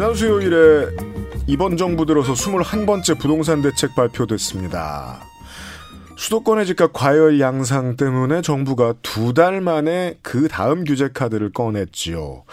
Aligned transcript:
지난 0.00 0.14
수요일에 0.14 0.86
이번 1.46 1.76
정부 1.76 2.06
들어서 2.06 2.32
21번째 2.32 3.20
부동산 3.20 3.60
대책 3.60 3.94
발표됐습니다. 3.94 5.20
수도권의 6.16 6.64
집값 6.64 6.94
과열 6.94 7.38
양상 7.38 7.96
때문에 7.96 8.40
정부가 8.40 8.94
두 9.02 9.34
달 9.34 9.60
만에 9.60 10.16
그 10.22 10.48
다음 10.48 10.84
규제 10.84 11.10
카드를 11.12 11.52
꺼냈지요. 11.52 12.44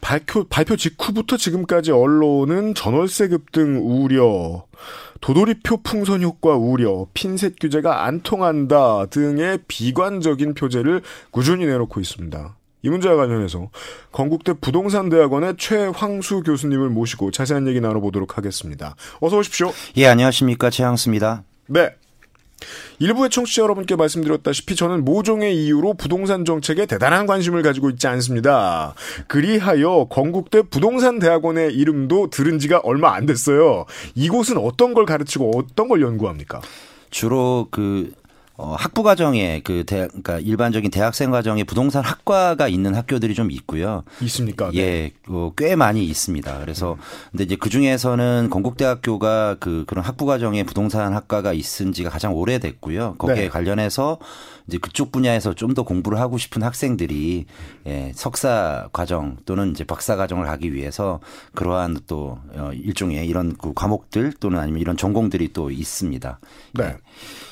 발표, 0.00 0.48
발표 0.48 0.74
직후부터 0.74 1.36
지금까지 1.36 1.92
언론은 1.92 2.74
전월세 2.74 3.28
급등 3.28 3.82
우려, 3.84 4.64
도돌이표 5.20 5.84
풍선 5.84 6.24
효과 6.24 6.56
우려, 6.56 7.06
핀셋 7.14 7.60
규제가 7.60 8.04
안 8.04 8.20
통한다 8.22 9.06
등의 9.10 9.60
비관적인 9.68 10.54
표제를 10.54 11.02
꾸준히 11.30 11.66
내놓고 11.66 12.00
있습니다. 12.00 12.56
이 12.86 12.88
문제와 12.88 13.16
관련해서 13.16 13.68
건국대 14.12 14.52
부동산대학원의 14.60 15.56
최황수 15.58 16.44
교수님을 16.44 16.88
모시고 16.88 17.32
자세한 17.32 17.66
얘기 17.66 17.80
나눠보도록 17.80 18.38
하겠습니다. 18.38 18.94
어서 19.18 19.38
오십시오. 19.38 19.72
예, 19.96 20.06
안녕하십니까. 20.06 20.70
최황수입니다. 20.70 21.42
네. 21.66 21.90
일부의 23.00 23.28
청취자 23.28 23.62
여러분께 23.62 23.96
말씀드렸다시피 23.96 24.76
저는 24.76 25.04
모종의 25.04 25.64
이유로 25.64 25.94
부동산 25.94 26.44
정책에 26.44 26.86
대단한 26.86 27.26
관심을 27.26 27.62
가지고 27.62 27.90
있지 27.90 28.06
않습니다. 28.06 28.94
그리하여 29.26 30.06
건국대 30.08 30.62
부동산대학원의 30.62 31.74
이름도 31.74 32.30
들은 32.30 32.60
지가 32.60 32.80
얼마 32.84 33.14
안 33.14 33.26
됐어요. 33.26 33.84
이곳은 34.14 34.58
어떤 34.58 34.94
걸 34.94 35.06
가르치고 35.06 35.50
어떤 35.56 35.88
걸 35.88 36.00
연구합니까? 36.02 36.62
주로 37.10 37.66
그 37.72 38.12
어, 38.56 38.74
학부 38.76 39.02
과정에 39.02 39.60
그 39.62 39.84
대, 39.84 40.08
그러니까 40.08 40.40
일반적인 40.40 40.90
대학생 40.90 41.30
과정에 41.30 41.62
부동산 41.62 42.02
학과가 42.02 42.66
있는 42.66 42.94
학교들이 42.94 43.34
좀 43.34 43.50
있고요. 43.52 44.02
있습니까? 44.22 44.70
네. 44.72 44.78
예, 44.78 45.12
어, 45.28 45.52
꽤 45.56 45.76
많이 45.76 46.04
있습니다. 46.06 46.58
그래서 46.60 46.94
음. 46.94 46.98
근데 47.30 47.44
이제 47.44 47.56
그 47.56 47.70
중에서는 47.70 48.48
건국대학교가 48.50 49.56
그 49.60 49.84
그런 49.86 50.04
학부 50.04 50.26
과정에 50.26 50.64
부동산 50.64 51.12
학과가 51.14 51.52
있은 51.52 51.92
지가 51.92 52.10
가장 52.10 52.34
오래됐고요. 52.34 53.16
거기에 53.18 53.34
네. 53.36 53.48
관련해서 53.48 54.18
이제 54.66 54.78
그쪽 54.78 55.12
분야에서 55.12 55.54
좀 55.54 55.76
더 55.76 55.82
공부를 55.82 56.18
하고 56.18 56.38
싶은 56.38 56.62
학생들이 56.62 57.44
예, 57.86 58.12
석사 58.14 58.88
과정 58.92 59.36
또는 59.44 59.72
이제 59.72 59.84
박사 59.84 60.16
과정을 60.16 60.46
가기 60.46 60.72
위해서 60.72 61.20
그러한 61.54 61.98
또 62.06 62.38
어, 62.54 62.70
일종의 62.72 63.28
이런 63.28 63.54
그 63.56 63.74
과목들 63.74 64.32
또는 64.40 64.58
아니면 64.58 64.80
이런 64.80 64.96
전공들이 64.96 65.52
또 65.52 65.70
있습니다. 65.70 66.40
네. 66.74 66.84
예. 66.84 66.96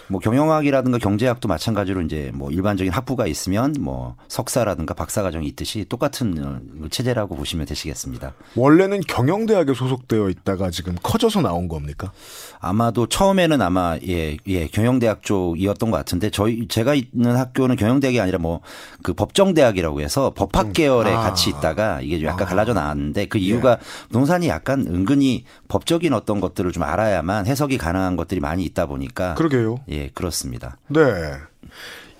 뭐 0.08 0.20
경영학이라든가 0.20 0.98
경제학도 0.98 1.48
마찬가지로 1.48 2.02
이제 2.02 2.30
뭐 2.34 2.50
일반적인 2.50 2.92
학부가 2.92 3.26
있으면 3.26 3.74
뭐 3.80 4.16
석사라든가 4.28 4.94
박사 4.94 5.22
과정이 5.22 5.46
있듯이 5.48 5.84
똑같은 5.88 6.44
어, 6.82 6.88
체제라고 6.90 7.36
보시면 7.36 7.66
되시겠습니다. 7.66 8.34
원래는 8.56 9.00
경영대학에 9.00 9.74
소속되어 9.74 10.28
있다가 10.30 10.70
지금 10.70 10.96
커져서 11.02 11.42
나온 11.42 11.68
겁니까? 11.68 12.12
아마도 12.60 13.06
처음에는 13.06 13.60
아마 13.62 13.98
예, 14.06 14.36
예, 14.46 14.66
경영대학 14.66 15.22
쪽이었던 15.22 15.90
것 15.90 15.96
같은데 15.96 16.30
저희 16.30 16.66
제가 16.68 16.94
있는 16.94 17.36
학교는 17.36 17.76
경영대학이 17.76 18.20
아니라 18.20 18.38
뭐 18.38 18.60
그 19.04 19.12
법정대학이라고 19.12 20.00
해서 20.00 20.32
법학 20.34 20.72
계열에 20.72 21.12
아. 21.12 21.20
같이 21.20 21.50
있다가 21.50 22.00
이게 22.00 22.18
좀 22.18 22.26
약간 22.26 22.46
아. 22.46 22.50
갈라져 22.50 22.72
나왔는데 22.72 23.26
그 23.26 23.36
이유가 23.36 23.72
예. 23.72 23.76
부동산이 24.08 24.48
약간 24.48 24.80
은근히 24.80 25.44
법적인 25.68 26.12
어떤 26.14 26.40
것들을 26.40 26.72
좀 26.72 26.82
알아야만 26.82 27.46
해석이 27.46 27.76
가능한 27.76 28.16
것들이 28.16 28.40
많이 28.40 28.64
있다 28.64 28.86
보니까 28.86 29.34
그러게요. 29.34 29.76
예, 29.90 29.93
그렇습니다. 30.14 30.76
네. 30.88 31.00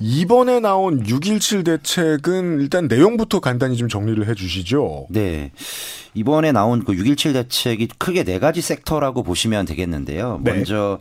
이번에 0.00 0.60
나온 0.60 1.04
6.17 1.04 1.64
대책은 1.64 2.60
일단 2.60 2.88
내용부터 2.88 3.40
간단히 3.40 3.76
좀 3.76 3.88
정리를 3.88 4.26
해 4.28 4.34
주시죠. 4.34 5.06
네. 5.10 5.52
이번에 6.14 6.52
나온 6.52 6.84
그 6.84 6.92
6.17 6.92 7.32
대책이 7.32 7.88
크게 7.98 8.24
네 8.24 8.38
가지 8.38 8.60
섹터라고 8.60 9.22
보시면 9.22 9.66
되겠는데요. 9.66 10.40
네. 10.42 10.52
먼저 10.52 10.98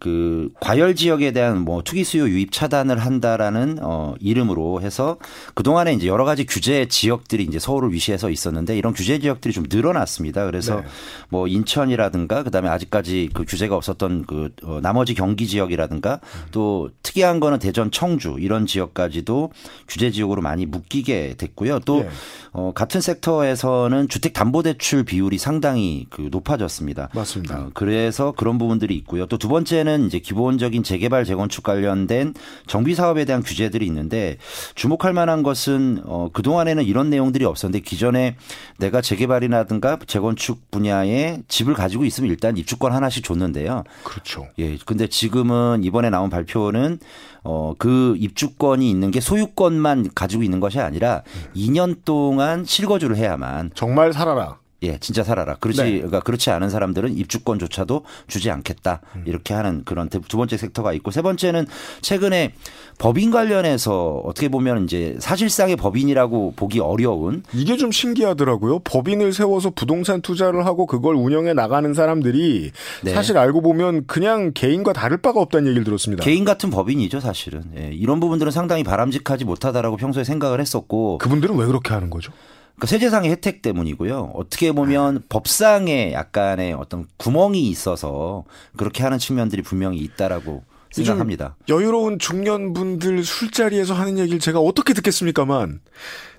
그 0.00 0.50
과열 0.60 0.94
지역에 0.94 1.32
대한 1.32 1.60
뭐 1.60 1.82
투기 1.82 2.04
수요 2.04 2.28
유입 2.28 2.52
차단을 2.52 2.98
한다라는 2.98 3.78
어 3.82 4.14
이름으로 4.20 4.80
해서 4.80 5.18
그동안에 5.54 5.92
이제 5.94 6.06
여러 6.06 6.24
가지 6.24 6.44
규제 6.46 6.86
지역들이 6.86 7.44
이제 7.44 7.58
서울을 7.58 7.92
위시해서 7.92 8.30
있었는데 8.30 8.76
이런 8.76 8.92
규제 8.92 9.18
지역들이 9.18 9.54
좀 9.54 9.64
늘어났습니다. 9.70 10.46
그래서 10.46 10.80
네. 10.80 10.86
뭐 11.28 11.46
인천이라든가 11.46 12.42
그다음에 12.42 12.68
아직까지 12.68 13.30
그 13.32 13.44
규제가 13.44 13.76
없었던 13.76 14.26
그 14.26 14.50
어 14.62 14.80
나머지 14.80 15.14
경기 15.14 15.46
지역이라든가 15.46 16.20
또 16.50 16.90
특이한 17.02 17.40
거는 17.40 17.58
대전 17.58 17.90
청주 17.90 18.36
이런 18.38 18.66
지역까지도 18.66 19.52
규제 19.88 20.10
지역으로 20.10 20.42
많이 20.42 20.66
묶이게 20.66 21.34
됐고요. 21.38 21.80
또 21.80 22.00
네. 22.02 22.08
어 22.52 22.72
같은 22.74 23.00
섹터에서는 23.00 24.08
주택 24.08 24.32
담보 24.32 24.62
대출 24.62 25.04
비율이 25.04 25.38
상당히 25.38 26.06
그 26.10 26.28
높아졌습니다. 26.30 27.10
맞습니다. 27.14 27.58
어 27.58 27.70
그래서 27.74 28.32
그런 28.32 28.58
부분들이 28.58 28.94
있고요. 28.96 29.26
또 29.26 29.36
두 29.36 29.48
번째 29.48 29.84
번째는 29.86 30.06
이제 30.06 30.18
기본적인 30.18 30.82
재개발 30.82 31.24
재건축 31.24 31.64
관련된 31.64 32.34
정비 32.66 32.94
사업에 32.94 33.24
대한 33.24 33.42
규제들이 33.42 33.86
있는데 33.86 34.36
주목할 34.74 35.12
만한 35.12 35.42
것은 35.42 36.02
어 36.04 36.28
그동안에는 36.32 36.84
이런 36.84 37.08
내용들이 37.08 37.44
없었는데 37.44 37.80
기존에 37.80 38.36
내가 38.78 39.00
재개발이라든가 39.00 39.98
재건축 40.06 40.70
분야에 40.70 41.42
집을 41.48 41.74
가지고 41.74 42.04
있으면 42.04 42.28
일단 42.30 42.56
입주권 42.56 42.92
하나씩 42.92 43.24
줬는데요. 43.24 43.84
그렇죠. 44.02 44.48
예. 44.58 44.76
근데 44.84 45.06
지금은 45.06 45.84
이번에 45.84 46.10
나온 46.10 46.28
발표는 46.28 46.98
어, 47.44 47.74
그 47.78 48.16
입주권이 48.18 48.90
있는 48.90 49.10
게 49.12 49.20
소유권만 49.20 50.10
가지고 50.14 50.42
있는 50.42 50.60
것이 50.60 50.80
아니라 50.80 51.22
음. 51.26 51.52
2년 51.54 52.04
동안 52.04 52.64
실거주를 52.64 53.16
해야만 53.16 53.70
정말 53.74 54.12
살아라. 54.12 54.58
예, 54.82 54.98
진짜 54.98 55.24
살아라. 55.24 55.56
그렇지, 55.56 55.82
네. 55.82 55.92
그러니까 55.96 56.20
그렇지 56.20 56.50
않은 56.50 56.68
사람들은 56.68 57.16
입주권조차도 57.16 58.04
주지 58.26 58.50
않겠다. 58.50 59.00
음. 59.16 59.24
이렇게 59.26 59.54
하는 59.54 59.82
그런 59.84 60.08
두 60.08 60.36
번째 60.36 60.56
섹터가 60.56 60.92
있고 60.94 61.10
세 61.10 61.22
번째는 61.22 61.66
최근에 62.02 62.52
법인 62.98 63.30
관련해서 63.30 64.22
어떻게 64.24 64.48
보면 64.48 64.84
이제 64.84 65.16
사실상의 65.18 65.76
법인이라고 65.76 66.54
보기 66.56 66.80
어려운 66.80 67.42
이게 67.54 67.76
좀 67.76 67.90
신기하더라고요. 67.90 68.80
법인을 68.80 69.32
세워서 69.32 69.70
부동산 69.70 70.20
투자를 70.20 70.66
하고 70.66 70.86
그걸 70.86 71.14
운영해 71.14 71.54
나가는 71.54 71.92
사람들이 71.94 72.72
네. 73.02 73.14
사실 73.14 73.38
알고 73.38 73.62
보면 73.62 74.06
그냥 74.06 74.52
개인과 74.54 74.92
다를 74.92 75.16
바가 75.18 75.40
없다는 75.40 75.68
얘기를 75.68 75.84
들었습니다. 75.84 76.22
개인 76.22 76.44
같은 76.44 76.68
법인이죠, 76.70 77.20
사실은. 77.20 77.62
예, 77.78 77.90
이런 77.92 78.20
부분들은 78.20 78.52
상당히 78.52 78.84
바람직하지 78.84 79.44
못하다라고 79.46 79.96
평소에 79.96 80.24
생각을 80.24 80.60
했었고 80.60 81.18
그분들은 81.18 81.56
왜 81.56 81.66
그렇게 81.66 81.94
하는 81.94 82.10
거죠? 82.10 82.32
그 82.78 82.86
세제상의 82.86 83.30
혜택 83.30 83.62
때문이고요. 83.62 84.32
어떻게 84.34 84.72
보면 84.72 85.22
법상에 85.28 86.12
약간의 86.12 86.74
어떤 86.74 87.06
구멍이 87.16 87.68
있어서 87.68 88.44
그렇게 88.76 89.02
하는 89.02 89.18
측면들이 89.18 89.62
분명히 89.62 89.98
있다라고 89.98 90.62
생각합니다. 90.90 91.56
여유로운 91.68 92.18
중년분들 92.18 93.24
술자리에서 93.24 93.94
하는 93.94 94.18
얘기를 94.18 94.38
제가 94.38 94.58
어떻게 94.60 94.94
듣겠습니까만 94.94 95.80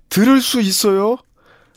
들을 0.10 0.42
수 0.42 0.62
있어요. 0.62 1.18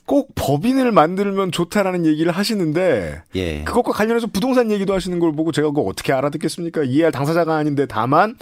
꼭 0.06 0.34
법인을 0.34 0.90
만들면 0.90 1.52
좋다라는 1.52 2.04
얘기를 2.04 2.32
하시는데 2.32 3.22
예. 3.36 3.62
그것과 3.62 3.92
관련해서 3.92 4.26
부동산 4.26 4.70
얘기도 4.72 4.92
하시는 4.92 5.18
걸 5.20 5.32
보고 5.32 5.52
제가 5.52 5.68
그거 5.68 5.82
어떻게 5.82 6.12
알아듣겠습니까? 6.12 6.82
이해할 6.82 7.12
당사자가 7.12 7.54
아닌데 7.54 7.86
다만 7.86 8.36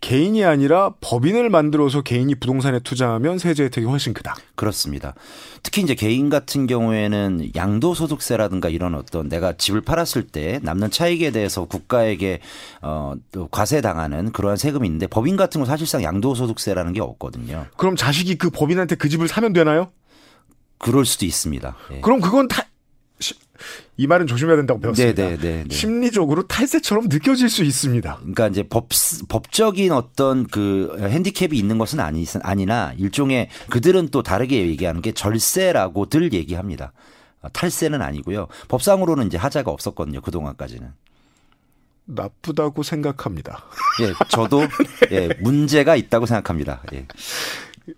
개인이 0.00 0.44
아니라 0.44 0.94
법인을 1.00 1.50
만들어서 1.50 2.02
개인이 2.02 2.32
부동산에 2.36 2.78
투자하면 2.80 3.38
세제 3.38 3.64
혜택이 3.64 3.86
훨씬 3.86 4.14
크다. 4.14 4.36
그렇습니다. 4.54 5.14
특히 5.62 5.82
이제 5.82 5.94
개인 5.94 6.28
같은 6.30 6.66
경우에는 6.66 7.50
양도소득세라든가 7.56 8.68
이런 8.68 8.94
어떤 8.94 9.28
내가 9.28 9.54
집을 9.54 9.80
팔았을 9.80 10.28
때 10.28 10.60
남는 10.62 10.90
차익에 10.90 11.32
대해서 11.32 11.64
국가에게 11.64 12.40
어, 12.80 13.14
또 13.32 13.48
과세 13.48 13.80
당하는 13.80 14.30
그러한 14.30 14.56
세금이 14.56 14.86
있는데 14.86 15.08
법인 15.08 15.36
같은 15.36 15.60
건 15.60 15.66
사실상 15.66 16.02
양도소득세라는 16.02 16.92
게 16.92 17.00
없거든요. 17.00 17.66
그럼 17.76 17.96
자식이 17.96 18.36
그 18.36 18.50
법인한테 18.50 18.94
그 18.94 19.08
집을 19.08 19.26
사면 19.26 19.52
되나요? 19.52 19.90
그럴 20.78 21.04
수도 21.04 21.26
있습니다. 21.26 21.76
예. 21.92 22.00
그럼 22.00 22.20
그건 22.20 22.46
다 22.46 22.67
이 23.96 24.06
말은 24.06 24.26
조심해야 24.26 24.56
된다고 24.56 24.80
배웠습니다. 24.80 25.22
네네네. 25.22 25.40
네, 25.40 25.64
네. 25.68 25.74
심리적으로 25.74 26.46
탈세처럼 26.46 27.08
느껴질 27.08 27.48
수 27.48 27.64
있습니다. 27.64 28.16
그러니까 28.20 28.48
이제 28.48 28.62
법 28.62 28.88
법적인 29.28 29.92
어떤 29.92 30.46
그 30.46 30.96
핸디캡이 31.00 31.58
있는 31.58 31.78
것은 31.78 32.00
아니 32.00 32.24
아니나 32.42 32.94
일종의 32.96 33.48
그들은 33.70 34.08
또 34.08 34.22
다르게 34.22 34.66
얘기하는 34.68 35.02
게 35.02 35.12
절세라고들 35.12 36.32
얘기합니다. 36.32 36.92
탈세는 37.52 38.02
아니고요. 38.02 38.48
법상으로는 38.68 39.26
이제 39.26 39.36
하자가 39.36 39.70
없었거든요. 39.70 40.20
그 40.20 40.30
동안까지는. 40.30 40.92
나쁘다고 42.08 42.82
생각합니다. 42.82 43.64
예, 44.00 44.12
저도 44.28 44.62
예, 45.12 45.28
문제가 45.40 45.94
있다고 45.94 46.26
생각합니다. 46.26 46.82
예. 46.94 47.06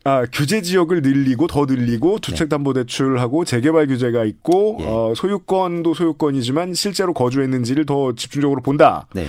아, 0.04 0.24
규제 0.32 0.62
지역을 0.62 1.02
늘리고 1.02 1.46
더 1.46 1.66
늘리고 1.66 2.18
주택담보대출하고 2.20 3.44
재개발 3.44 3.86
규제가 3.86 4.24
있고 4.24 4.78
예. 4.80 4.86
어, 4.86 5.12
소유권도 5.16 5.94
소유권이지만 5.94 6.74
실제로 6.74 7.12
거주했는지를 7.14 7.86
더 7.86 8.14
집중적으로 8.14 8.62
본다. 8.62 9.06
네. 9.14 9.26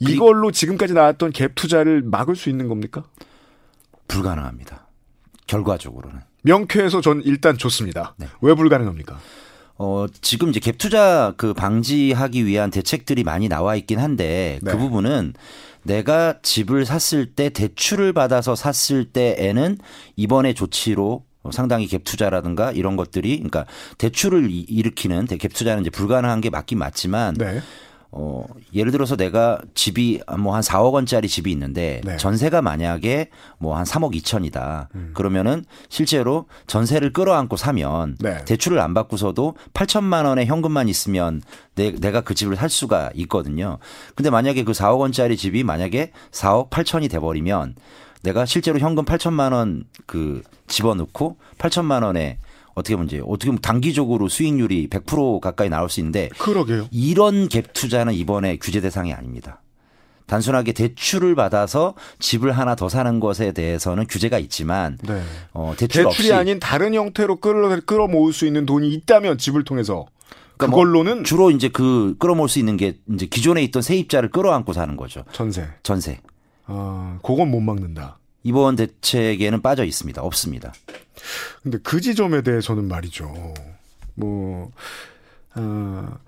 이걸로 0.00 0.50
지금까지 0.50 0.94
나왔던 0.94 1.32
갭 1.32 1.54
투자를 1.54 2.02
막을 2.02 2.36
수 2.36 2.50
있는 2.50 2.68
겁니까? 2.68 3.04
불가능합니다. 4.06 4.86
결과적으로는. 5.46 6.20
명쾌해서 6.42 7.00
전 7.00 7.20
일단 7.24 7.58
좋습니다. 7.58 8.14
네. 8.16 8.28
왜 8.40 8.54
불가능합니까? 8.54 9.18
어, 9.78 10.06
지금 10.20 10.50
이제 10.50 10.60
갭 10.60 10.78
투자 10.78 11.32
그 11.36 11.54
방지하기 11.54 12.46
위한 12.46 12.70
대책들이 12.70 13.24
많이 13.24 13.48
나와 13.48 13.76
있긴 13.76 13.98
한데 13.98 14.58
그 14.60 14.66
네. 14.66 14.72
그 14.72 14.78
부분은 14.78 15.34
내가 15.88 16.34
집을 16.42 16.84
샀을 16.84 17.34
때 17.34 17.48
대출을 17.48 18.12
받아서 18.12 18.54
샀을 18.54 19.06
때에는 19.06 19.78
이번의 20.16 20.54
조치로 20.54 21.24
상당히 21.50 21.86
갭 21.88 22.04
투자라든가 22.04 22.72
이런 22.72 22.96
것들이 22.96 23.36
그러니까 23.36 23.64
대출을 23.96 24.50
이- 24.50 24.66
일으키는 24.68 25.26
갭 25.26 25.54
투자는 25.54 25.80
이제 25.80 25.88
불가능한 25.90 26.42
게 26.42 26.50
맞긴 26.50 26.78
맞지만 26.78 27.34
네. 27.34 27.60
어, 28.10 28.44
예를 28.74 28.90
들어서 28.90 29.16
내가 29.16 29.58
집이 29.74 30.22
뭐 30.38 30.54
한 30.54 30.62
4억 30.62 30.92
원짜리 30.92 31.28
집이 31.28 31.50
있는데 31.52 32.00
네. 32.04 32.16
전세가 32.16 32.62
만약에 32.62 33.28
뭐 33.58 33.76
한 33.76 33.84
3억 33.84 34.14
2천이다. 34.14 34.88
그러면은 35.14 35.64
실제로 35.88 36.46
전세를 36.66 37.12
끌어안고 37.12 37.56
사면 37.56 38.16
네. 38.20 38.44
대출을 38.46 38.78
안 38.80 38.94
받고서도 38.94 39.54
8천만 39.74 40.24
원의 40.24 40.46
현금만 40.46 40.88
있으면 40.88 41.42
내, 41.74 41.92
내가 41.92 42.22
그 42.22 42.34
집을 42.34 42.56
살 42.56 42.70
수가 42.70 43.10
있거든요. 43.14 43.78
근데 44.14 44.30
만약에 44.30 44.64
그 44.64 44.72
4억 44.72 44.98
원짜리 45.00 45.36
집이 45.36 45.62
만약에 45.64 46.12
4억 46.32 46.70
8천이 46.70 47.10
돼 47.10 47.18
버리면 47.18 47.74
내가 48.22 48.46
실제로 48.46 48.78
현금 48.78 49.04
8천만 49.04 49.52
원 49.52 49.84
그 50.06 50.42
집어넣고 50.68 51.36
8천만 51.58 52.02
원에 52.02 52.38
어떻게 52.78 52.94
보면 52.94 53.08
이제 53.08 53.20
어떻게 53.26 53.46
보면 53.46 53.60
단기적으로 53.60 54.28
수익률이 54.28 54.88
100% 54.88 55.40
가까이 55.40 55.68
나올 55.68 55.90
수 55.90 56.00
있는데 56.00 56.28
그러게요. 56.38 56.86
이런 56.90 57.48
갭 57.48 57.72
투자는 57.72 58.14
이번에 58.14 58.56
규제 58.58 58.80
대상이 58.80 59.12
아닙니다. 59.12 59.62
단순하게 60.26 60.72
대출을 60.72 61.34
받아서 61.34 61.94
집을 62.18 62.52
하나 62.52 62.76
더 62.76 62.88
사는 62.88 63.18
것에 63.18 63.52
대해서는 63.52 64.06
규제가 64.06 64.38
있지만 64.38 64.98
네. 65.02 65.22
어, 65.54 65.74
대출 65.76 66.06
없이 66.06 66.32
아닌 66.32 66.60
다른 66.60 66.94
형태로 66.94 67.36
끌어, 67.36 67.80
끌어모을 67.84 68.32
수 68.32 68.46
있는 68.46 68.66
돈이 68.66 68.92
있다면 68.92 69.38
집을 69.38 69.64
통해서 69.64 70.06
그러니까 70.58 70.76
뭐 70.76 70.84
그걸로는 70.84 71.24
주로 71.24 71.50
이제 71.50 71.68
그 71.68 72.14
끌어모을 72.18 72.48
수 72.48 72.58
있는 72.58 72.76
게 72.76 72.98
이제 73.14 73.26
기존에 73.26 73.62
있던 73.64 73.80
세입자를 73.80 74.30
끌어안고 74.30 74.72
사는 74.72 74.96
거죠. 74.96 75.24
전세. 75.32 75.66
전세. 75.82 76.20
아, 76.66 77.18
그건 77.22 77.50
못 77.50 77.60
막는다. 77.60 78.17
이번 78.42 78.76
대책에는 78.76 79.62
빠져 79.62 79.84
있습니다. 79.84 80.22
없습니다. 80.22 80.72
근데 81.62 81.78
그 81.82 82.00
지점에 82.00 82.42
대해서는 82.42 82.86
말이죠. 82.86 83.54
뭐, 84.14 84.70
어, 85.54 86.18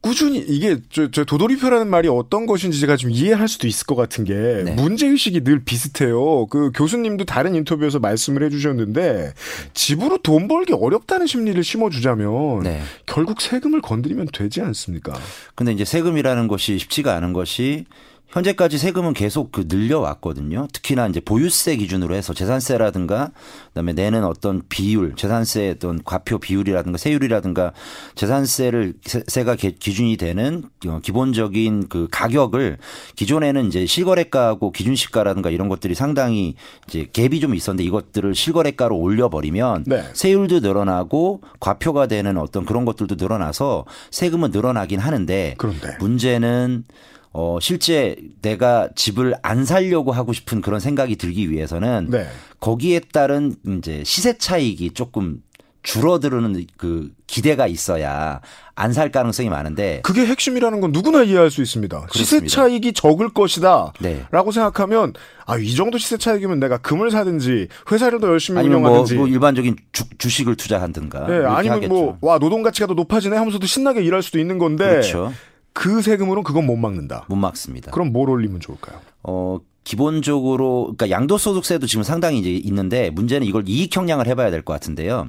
꾸준히 0.00 0.38
이게 0.38 0.78
저, 0.90 1.10
저 1.10 1.24
도돌이표라는 1.24 1.88
말이 1.88 2.08
어떤 2.08 2.46
것인지 2.46 2.78
제가 2.80 2.96
좀 2.96 3.10
이해할 3.10 3.48
수도 3.48 3.66
있을 3.66 3.84
것 3.86 3.96
같은 3.96 4.24
게 4.24 4.34
네. 4.64 4.74
문제 4.74 5.06
의식이 5.08 5.42
늘 5.42 5.64
비슷해요. 5.64 6.46
그 6.46 6.70
교수님도 6.72 7.24
다른 7.24 7.54
인터뷰에서 7.56 7.98
말씀을 7.98 8.44
해주셨는데 8.44 9.34
집으로 9.74 10.18
돈 10.22 10.46
벌기 10.46 10.72
어렵다는 10.72 11.26
심리를 11.26 11.62
심어주자면 11.62 12.60
네. 12.62 12.80
결국 13.06 13.40
세금을 13.40 13.82
건드리면 13.82 14.28
되지 14.32 14.60
않습니까? 14.62 15.18
근데 15.56 15.72
이제 15.72 15.84
세금이라는 15.84 16.46
것이 16.46 16.78
쉽지가 16.78 17.14
않은 17.16 17.32
것이 17.32 17.84
현재까지 18.30 18.76
세금은 18.76 19.14
계속 19.14 19.50
그 19.52 19.64
늘려왔거든요. 19.68 20.68
특히나 20.72 21.06
이제 21.06 21.18
보유세 21.18 21.76
기준으로 21.76 22.14
해서 22.14 22.34
재산세라든가 22.34 23.30
그다음에 23.68 23.94
내는 23.94 24.22
어떤 24.22 24.60
비율, 24.68 25.14
재산세 25.16 25.70
어떤 25.76 26.02
과표 26.04 26.38
비율이라든가 26.38 26.98
세율이라든가 26.98 27.72
재산세를 28.16 28.94
세- 29.02 29.22
세가 29.26 29.56
개- 29.56 29.70
기준이 29.70 30.18
되는 30.18 30.64
어, 30.86 31.00
기본적인 31.02 31.88
그 31.88 32.06
가격을 32.10 32.76
기존에는 33.16 33.66
이제 33.66 33.86
실거래가하고 33.86 34.72
기준시가라든가 34.72 35.48
이런 35.48 35.70
것들이 35.70 35.94
상당히 35.94 36.54
이제 36.86 37.06
갭이 37.10 37.40
좀 37.40 37.54
있었는데 37.54 37.82
이것들을 37.84 38.34
실거래가로 38.34 38.94
올려버리면 38.94 39.84
네. 39.86 40.04
세율도 40.12 40.60
늘어나고 40.60 41.40
과표가 41.60 42.08
되는 42.08 42.36
어떤 42.36 42.66
그런 42.66 42.84
것들도 42.84 43.14
늘어나서 43.14 43.86
세금은 44.10 44.50
늘어나긴 44.50 45.00
하는데 45.00 45.54
그런데. 45.56 45.96
문제는 45.98 46.84
어 47.32 47.58
실제 47.60 48.16
내가 48.42 48.88
집을 48.94 49.34
안 49.42 49.64
살려고 49.64 50.12
하고 50.12 50.32
싶은 50.32 50.60
그런 50.60 50.80
생각이 50.80 51.16
들기 51.16 51.50
위해서는 51.50 52.08
네. 52.10 52.26
거기에 52.60 53.00
따른 53.12 53.54
이제 53.78 54.02
시세 54.04 54.38
차익이 54.38 54.90
조금 54.92 55.42
줄어드는 55.82 56.66
그 56.76 57.10
기대가 57.26 57.66
있어야 57.66 58.40
안 58.74 58.92
살 58.92 59.10
가능성이 59.10 59.48
많은데 59.48 60.00
그게 60.04 60.24
핵심이라는 60.26 60.80
건 60.80 60.92
누구나 60.92 61.22
이해할 61.24 61.50
수 61.50 61.62
있습니다. 61.62 62.06
시세 62.12 62.38
그렇습니다. 62.40 62.54
차익이 62.54 62.92
적을 62.92 63.28
것이다. 63.30 63.92
네. 64.00 64.24
라고 64.30 64.50
생각하면 64.52 65.12
아 65.46 65.56
이 65.58 65.74
정도 65.74 65.98
시세 65.98 66.16
차익이면 66.16 66.60
내가 66.60 66.78
금을 66.78 67.10
사든지 67.10 67.68
회사를 67.90 68.20
더 68.20 68.28
열심히 68.28 68.60
뭐, 68.68 68.76
운영하든지 68.78 69.14
뭐 69.14 69.26
일반적인 69.28 69.76
주, 69.92 70.04
주식을 70.18 70.56
투자하든가 70.56 71.26
예, 71.30 71.34
이렇게 71.36 71.46
아니면. 71.70 71.88
뭐 71.88 72.18
와 72.20 72.38
노동 72.38 72.62
가치가 72.62 72.86
더 72.86 72.94
높아지네 72.94 73.36
하면서도 73.36 73.66
신나게 73.66 74.02
일할 74.02 74.22
수도 74.22 74.38
있는 74.38 74.58
건데 74.58 74.84
그렇죠. 74.88 75.32
그 75.78 76.02
세금으로는 76.02 76.42
그건 76.42 76.66
못 76.66 76.74
막는다. 76.76 77.24
못 77.28 77.36
막습니다. 77.36 77.92
그럼 77.92 78.12
뭘 78.12 78.28
올리면 78.28 78.58
좋을까요? 78.58 78.98
어, 79.22 79.58
기본적으로, 79.84 80.92
그러니까 80.96 81.08
양도소득세도 81.10 81.86
지금 81.86 82.02
상당히 82.02 82.40
이제 82.40 82.50
있는데 82.50 83.10
문제는 83.10 83.46
이걸 83.46 83.62
이익 83.68 83.96
형량을 83.96 84.26
해봐야 84.26 84.50
될 84.50 84.62
것 84.62 84.72
같은데요. 84.72 85.28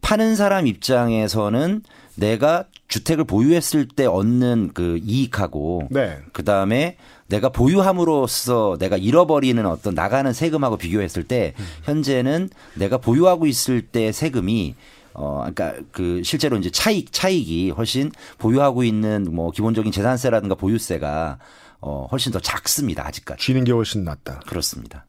파는 0.00 0.36
사람 0.36 0.68
입장에서는 0.68 1.82
내가 2.14 2.64
주택을 2.86 3.24
보유했을 3.24 3.88
때 3.88 4.06
얻는 4.06 4.70
그 4.72 5.00
이익하고 5.04 5.88
네. 5.90 6.18
그 6.32 6.44
다음에 6.44 6.96
내가 7.26 7.48
보유함으로써 7.48 8.76
내가 8.78 8.96
잃어버리는 8.96 9.64
어떤 9.66 9.94
나가는 9.94 10.32
세금하고 10.32 10.76
비교했을 10.78 11.24
때 11.24 11.54
현재는 11.82 12.50
내가 12.76 12.98
보유하고 12.98 13.46
있을 13.46 13.82
때 13.82 14.12
세금이 14.12 14.74
어, 15.14 15.44
그러니까 15.52 15.74
그 15.92 16.22
실제로 16.24 16.56
이제 16.56 16.70
차익 16.70 17.12
차익이 17.12 17.70
훨씬 17.70 18.10
보유하고 18.38 18.84
있는 18.84 19.26
뭐 19.30 19.50
기본적인 19.50 19.92
재산세라든가 19.92 20.54
보유세가 20.54 21.38
어, 21.80 22.08
훨씬 22.10 22.32
더 22.32 22.40
작습니다 22.40 23.06
아직까지 23.06 23.44
쥐는 23.44 23.64
게 23.64 23.72
훨씬 23.72 24.04
낫다. 24.04 24.40
그렇습니다. 24.46 25.06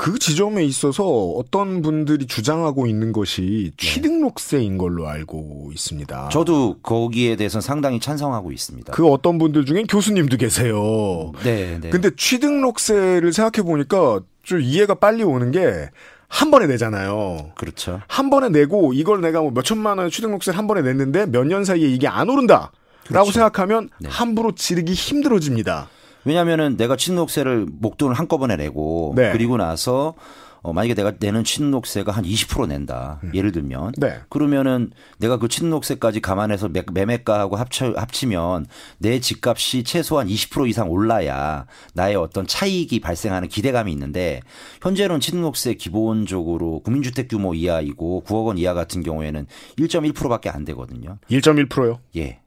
그 0.00 0.18
지점에 0.18 0.64
있어서 0.64 1.04
어떤 1.04 1.82
분들이 1.82 2.26
주장하고 2.26 2.86
있는 2.86 3.12
것이 3.12 3.72
취등록세인 3.76 4.78
걸로 4.78 5.06
알고 5.06 5.72
있습니다. 5.74 6.22
네. 6.22 6.28
저도 6.32 6.78
거기에 6.82 7.36
대해서는 7.36 7.60
상당히 7.60 8.00
찬성하고 8.00 8.50
있습니다. 8.50 8.94
그 8.94 9.06
어떤 9.06 9.36
분들 9.36 9.66
중엔 9.66 9.88
교수님도 9.88 10.38
계세요. 10.38 11.32
네, 11.42 11.78
네. 11.78 11.90
근데 11.90 12.08
취등록세를 12.16 13.34
생각해 13.34 13.62
보니까 13.62 14.20
좀 14.42 14.62
이해가 14.62 14.94
빨리 14.94 15.22
오는 15.22 15.50
게 15.50 15.90
한 16.30 16.50
번에 16.50 16.66
내잖아요. 16.68 17.50
그렇죠. 17.56 18.00
한 18.08 18.30
번에 18.30 18.48
내고 18.48 18.92
이걸 18.94 19.20
내가 19.20 19.40
뭐 19.40 19.50
몇천만 19.50 19.98
원의 19.98 20.10
취등록세를 20.10 20.56
한 20.56 20.66
번에 20.66 20.80
냈는데 20.80 21.26
몇 21.26 21.44
년 21.44 21.64
사이에 21.64 21.88
이게 21.88 22.06
안 22.08 22.30
오른다. 22.30 22.70
라고 23.10 23.24
그렇죠. 23.26 23.32
생각하면 23.32 23.90
네. 23.98 24.08
함부로 24.08 24.52
지르기 24.54 24.92
힘들어집니다. 24.92 25.88
왜냐하면은 26.24 26.76
내가 26.76 26.96
취등록세를 26.96 27.66
목돈을 27.80 28.14
한꺼번에 28.14 28.56
내고 28.56 29.12
네. 29.16 29.32
그리고 29.32 29.56
나서 29.56 30.14
어, 30.62 30.72
만약에 30.74 30.94
내가 30.94 31.14
내는 31.18 31.42
취등록세가 31.42 32.12
한 32.12 32.24
20% 32.24 32.66
낸다. 32.68 33.20
예를 33.32 33.50
들면. 33.52 33.92
네. 33.96 34.18
그러면은 34.28 34.90
내가 35.18 35.38
그 35.38 35.48
취등록세까지 35.48 36.20
감안해서 36.20 36.68
매- 36.68 36.84
매매가하고 36.92 37.56
합쳐, 37.56 37.92
합치면 37.96 38.66
내 38.98 39.20
집값이 39.20 39.84
최소한 39.84 40.26
20% 40.28 40.68
이상 40.68 40.90
올라야 40.90 41.66
나의 41.94 42.16
어떤 42.16 42.46
차익이 42.46 43.00
발생하는 43.00 43.48
기대감이 43.48 43.90
있는데 43.92 44.40
현재는 44.82 45.20
취등록세 45.20 45.74
기본적으로 45.74 46.80
국민주택 46.80 47.28
규모 47.28 47.54
이하이고 47.54 48.24
9억 48.26 48.46
원 48.46 48.58
이하 48.58 48.74
같은 48.74 49.02
경우에는 49.02 49.46
1.1%밖에 49.78 50.50
안 50.50 50.64
되거든요. 50.66 51.18
1.1%요. 51.30 52.00
예. 52.16 52.40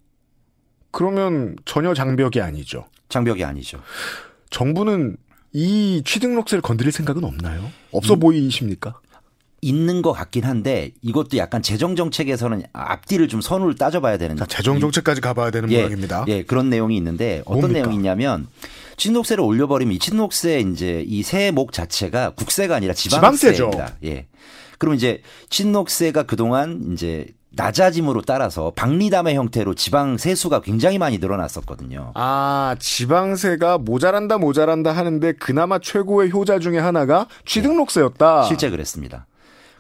그러면 0.92 1.56
전혀 1.66 1.94
장벽이 1.96 2.40
아니죠. 2.42 2.86
장벽이 3.10 3.44
아니죠. 3.44 3.80
정부는 4.52 5.18
이 5.54 6.02
취등록세를 6.04 6.62
건드릴 6.62 6.92
생각은 6.92 7.24
없나요? 7.24 7.62
음. 7.62 7.70
없어 7.92 8.16
보이십니까? 8.16 9.00
있는 9.62 10.02
것 10.02 10.12
같긴 10.12 10.44
한데 10.44 10.92
이것도 11.02 11.38
약간 11.38 11.62
재정 11.62 11.96
정책에서는 11.96 12.64
앞뒤를 12.74 13.30
좀 13.30 13.40
선을 13.40 13.76
따져봐야 13.76 14.18
되는 14.18 14.36
자, 14.36 14.46
재정 14.46 14.80
정책까지 14.82 15.22
가봐야 15.22 15.52
되는 15.52 15.72
예, 15.72 15.78
모양입니다. 15.78 16.26
예, 16.28 16.44
그런 16.44 16.70
내용이 16.70 16.98
있는데 16.98 17.42
어떤 17.46 17.62
뭡니까? 17.62 17.80
내용이 17.80 17.96
있냐면 17.96 18.48
취등록세를 18.98 19.42
올려버리면 19.42 19.96
이 19.96 20.00
취등록세 20.00 20.60
이제 20.60 21.04
이 21.08 21.24
세목 21.24 21.72
자체가 21.72 22.32
국세가 22.32 22.76
아니라 22.76 22.94
지방세죠. 22.94 23.72
지방세입니다. 23.72 23.98
예. 24.04 24.28
그럼 24.80 24.96
이제 24.96 25.22
취등록세가 25.50 26.24
그동안 26.24 26.92
이제 26.92 27.28
낮아짐으로 27.56 28.22
따라서 28.22 28.72
박리담의 28.76 29.36
형태로 29.36 29.76
지방 29.76 30.18
세수가 30.18 30.62
굉장히 30.62 30.98
많이 30.98 31.18
늘어났었거든요. 31.20 32.12
아, 32.16 32.76
지방세가 32.80 33.78
모자란다 33.80 34.38
모자란다 34.38 34.92
하는데 34.92 35.34
그나마 35.34 35.80
최고의 35.80 36.32
효자 36.32 36.60
중에 36.60 36.80
하나가 36.80 37.28
취등록세였다. 37.46 38.44
실제 38.44 38.70
그랬습니다. 38.70 39.28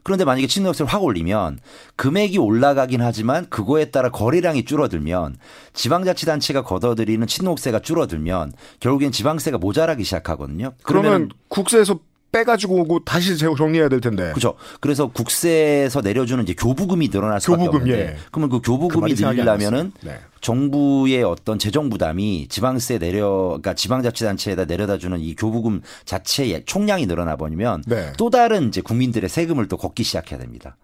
그런데 0.03 0.25
만약에 0.25 0.47
취등록세를 0.47 0.91
확 0.91 1.03
올리면 1.03 1.59
금액이 1.95 2.37
올라가긴 2.37 3.01
하지만 3.01 3.49
그거에 3.49 3.85
따라 3.85 4.11
거래량이 4.11 4.65
줄어들면 4.65 5.37
지방자치단체가 5.71 6.63
걷어들이는 6.63 7.25
취등록세가 7.25 7.79
줄어들면 7.79 8.51
결국엔 8.81 9.13
지방세가 9.13 9.57
모자라기 9.57 10.03
시작하거든요. 10.03 10.73
그러면 10.83 11.29
국세에서 11.47 11.99
빼가지고 12.33 12.81
오고 12.81 13.05
다시 13.05 13.37
정리해야 13.37 13.87
될 13.87 14.01
텐데. 14.01 14.31
그렇죠. 14.31 14.55
그래서 14.81 15.07
국세에서 15.07 16.01
내려주는 16.01 16.43
이제 16.43 16.53
교부금이 16.53 17.09
늘어날 17.09 17.39
수밖에 17.39 17.65
교부금, 17.65 17.81
없는데 17.81 18.01
예. 18.01 18.17
그러면 18.31 18.49
그 18.49 18.59
교부금이 18.59 19.13
그 19.13 19.23
늘리려면은. 19.23 19.93
네. 20.01 20.19
정부의 20.41 21.23
어떤 21.23 21.57
재정 21.57 21.89
부담이 21.89 22.47
지방세 22.49 22.99
내려 22.99 23.47
그러니까 23.47 23.75
지방자치단체에다 23.75 24.65
내려다 24.65 24.97
주는 24.97 25.17
이 25.21 25.35
교부금 25.35 25.81
자체의 26.03 26.63
총량이 26.65 27.05
늘어나 27.05 27.37
버리면 27.37 27.85
네. 27.87 28.11
또 28.17 28.29
다른 28.29 28.67
이제 28.67 28.81
국민들의 28.81 29.29
세금을 29.29 29.69
또 29.69 29.77
걷기 29.77 30.03
시작해야 30.03 30.37
됩니다. 30.37 30.75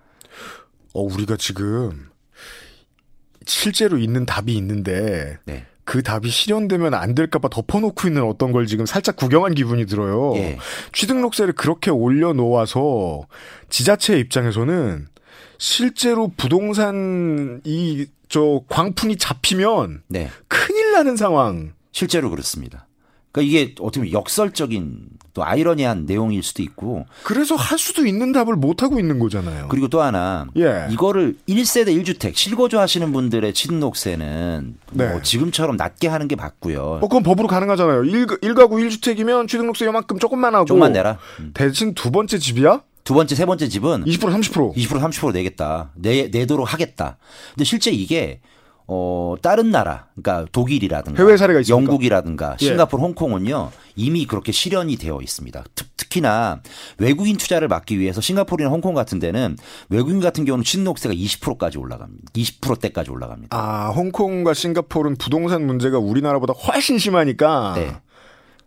어, 0.94 1.02
우리가 1.02 1.36
지금 1.36 2.08
실제로 3.46 3.98
있는 3.98 4.26
답이 4.26 4.56
있는데 4.56 5.40
네. 5.44 5.66
그 5.90 6.04
답이 6.04 6.30
실현되면 6.30 6.94
안 6.94 7.16
될까봐 7.16 7.50
덮어놓고 7.50 8.08
있는 8.08 8.24
어떤 8.24 8.52
걸 8.52 8.68
지금 8.68 8.86
살짝 8.86 9.16
구경한 9.16 9.56
기분이 9.56 9.88
들어요. 9.88 10.34
예. 10.36 10.60
취등록세를 10.94 11.54
그렇게 11.54 11.90
올려놓아서 11.90 13.24
지자체 13.70 14.20
입장에서는 14.20 15.08
실제로 15.58 16.32
부동산 16.38 17.62
이 17.66 18.06
저 18.30 18.62
광풍이 18.70 19.18
잡히면 19.18 20.04
네. 20.08 20.30
큰일 20.48 20.92
나는 20.92 21.18
상황. 21.18 21.74
실제로 21.92 22.30
그렇습니다. 22.30 22.86
그러니까 23.32 23.50
이게 23.50 23.76
어떻게 23.80 24.02
보면 24.02 24.14
역설적인 24.14 25.10
또 25.34 25.46
아이러니한 25.46 26.06
내용일 26.06 26.42
수도 26.44 26.64
있고 26.64 27.06
그래서 27.24 27.56
할 27.56 27.78
수도 27.78 28.06
있는 28.06 28.32
답을 28.32 28.56
못 28.56 28.82
하고 28.82 29.00
있는 29.00 29.20
거잖아요. 29.20 29.68
그리고 29.70 29.88
또 29.88 30.02
하나 30.02 30.48
예. 30.58 30.88
이거를 30.92 31.36
1세대 31.48 31.96
1주택 32.04 32.36
실거주 32.36 32.80
하시는 32.80 33.12
분들의 33.12 33.54
취등록세는 33.54 34.78
뭐 34.94 35.06
네. 35.06 35.22
지금처럼 35.22 35.78
낮게 35.78 36.08
하는 36.08 36.28
게 36.28 36.36
맞고요. 36.36 36.82
어, 36.82 37.00
그건 37.02 37.24
법으로 37.24 37.48
가능하잖아요. 37.48 38.04
1, 38.04 38.28
일가구 38.42 38.78
1주택이면 38.78 39.48
취등록세 39.48 39.86
요만큼 39.86 40.20
조금만 40.20 40.56
하고. 40.56 40.66
조금만 40.66 40.94
내라. 40.94 41.20
음. 41.40 41.52
대신 41.54 41.94
두 41.94 42.12
번째 42.12 42.38
집이야? 42.38 42.82
두 43.04 43.16
번째, 43.16 43.34
세 43.34 43.46
번째 43.46 43.68
집은 43.68 44.06
20% 44.06 44.20
30%. 44.20 44.76
20% 44.76 45.02
30% 45.02 45.34
내겠다. 45.34 45.90
내, 45.96 46.28
내도록 46.28 46.72
하겠다. 46.72 47.18
근데 47.56 47.64
실제 47.64 47.90
이게 47.90 48.40
어 48.92 49.36
다른 49.40 49.70
나라, 49.70 50.08
그러니까 50.16 50.50
독일이라든가 50.52 51.22
해외 51.22 51.38
사례가 51.38 51.60
있습니까? 51.60 51.92
영국이라든가 51.92 52.58
예. 52.60 52.66
싱가포르, 52.66 53.02
홍콩은요 53.04 53.70
이미 53.96 54.26
그렇게 54.26 54.52
실현이 54.52 54.96
되어 54.98 55.20
있습니다. 55.22 55.64
특, 55.76 55.96
특히나 55.96 56.62
외국인 56.98 57.38
투자를 57.38 57.68
막기 57.68 58.00
위해서 58.00 58.20
싱가포르나 58.20 58.72
홍콩 58.72 58.96
같은 58.96 59.20
데는 59.20 59.58
외국인 59.90 60.20
같은 60.20 60.44
경우는 60.44 60.64
취등록세가 60.64 61.14
20%까지 61.14 61.78
올라갑니다. 61.78 62.32
20%대까지 62.34 63.12
올라갑니다. 63.12 63.56
아, 63.56 63.90
홍콩과 63.90 64.56
싱가포르는 64.56 65.18
부동산 65.18 65.68
문제가 65.68 66.00
우리나라보다 66.00 66.54
훨씬 66.54 66.98
심하니까 66.98 67.74
네. 67.76 67.96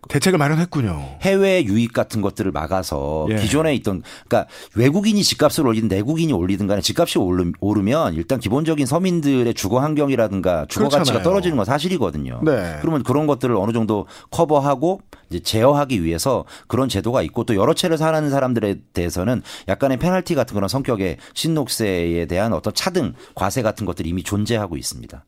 대책을 0.09 0.37
마련했군요. 0.37 1.17
해외 1.21 1.63
유입 1.63 1.93
같은 1.93 2.21
것들을 2.21 2.51
막아서 2.51 3.27
예. 3.29 3.35
기존에 3.35 3.73
있던 3.75 4.03
그러니까 4.27 4.49
외국인이 4.75 5.23
집값을 5.23 5.65
올리든 5.65 5.87
내국인이 5.87 6.31
올리든 6.33 6.67
간에 6.67 6.81
집값이 6.81 7.19
오르, 7.19 7.51
오르면 7.59 8.15
일단 8.15 8.39
기본적인 8.39 8.85
서민들의 8.85 9.53
주거 9.53 9.79
환경이라든가 9.79 10.65
주거 10.67 10.85
가치가 10.85 11.03
그렇잖아요. 11.03 11.23
떨어지는 11.23 11.57
건 11.57 11.65
사실이거든요. 11.65 12.41
네. 12.43 12.77
그러면 12.81 13.03
그런 13.03 13.27
것들을 13.27 13.55
어느 13.55 13.71
정도 13.71 14.07
커버하고 14.31 15.01
이제 15.29 15.39
제어하기 15.39 16.03
위해서 16.03 16.45
그런 16.67 16.89
제도가 16.89 17.21
있고 17.23 17.43
또 17.43 17.55
여러 17.55 17.73
채를 17.73 17.97
사는 17.97 18.29
사람들에 18.29 18.81
대해서는 18.93 19.41
약간의 19.67 19.97
페널티 19.97 20.35
같은 20.35 20.53
그런 20.53 20.67
성격의 20.67 21.17
신록세에 21.33 22.25
대한 22.25 22.53
어떤 22.53 22.73
차등 22.73 23.13
과세 23.35 23.61
같은 23.61 23.85
것들이 23.85 24.09
이미 24.09 24.23
존재하고 24.23 24.77
있습니다. 24.77 25.25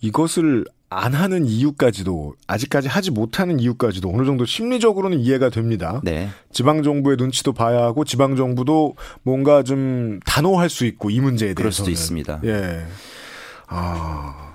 이것을 0.00 0.64
안 0.88 1.14
하는 1.14 1.46
이유까지도 1.46 2.34
아직까지 2.46 2.88
하지 2.88 3.10
못하는 3.10 3.58
이유까지도 3.58 4.08
어느 4.08 4.24
정도 4.24 4.44
심리적으로는 4.44 5.18
이해가 5.20 5.50
됩니다. 5.50 6.00
네. 6.04 6.28
지방 6.52 6.82
정부의 6.82 7.16
눈치도 7.16 7.52
봐야 7.52 7.82
하고 7.82 8.04
지방 8.04 8.36
정부도 8.36 8.94
뭔가 9.22 9.62
좀 9.64 10.20
단호할 10.24 10.70
수 10.70 10.86
있고 10.86 11.10
이 11.10 11.20
문제에 11.20 11.54
그럴 11.54 11.70
대해서는 11.70 11.72
수도 11.72 11.90
있습니다. 11.90 12.40
예. 12.44 12.86
아, 13.66 14.46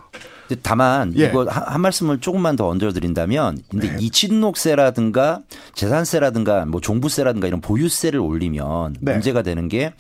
다만 0.63 1.13
예. 1.17 1.27
이거 1.27 1.43
한, 1.43 1.63
한 1.63 1.81
말씀을 1.81 2.19
조금만 2.19 2.55
더 2.55 2.67
얹어드린다면 2.67 3.63
근데 3.69 3.89
네. 3.89 3.97
이 4.00 4.09
취등록세라든가 4.09 5.41
재산세라든가 5.73 6.65
뭐 6.65 6.79
종부세라든가 6.79 7.47
이런 7.47 7.59
보유세를 7.59 8.19
올리면 8.19 8.95
네. 9.01 9.13
문제가 9.13 9.41
되는 9.41 9.67
게 9.67 9.93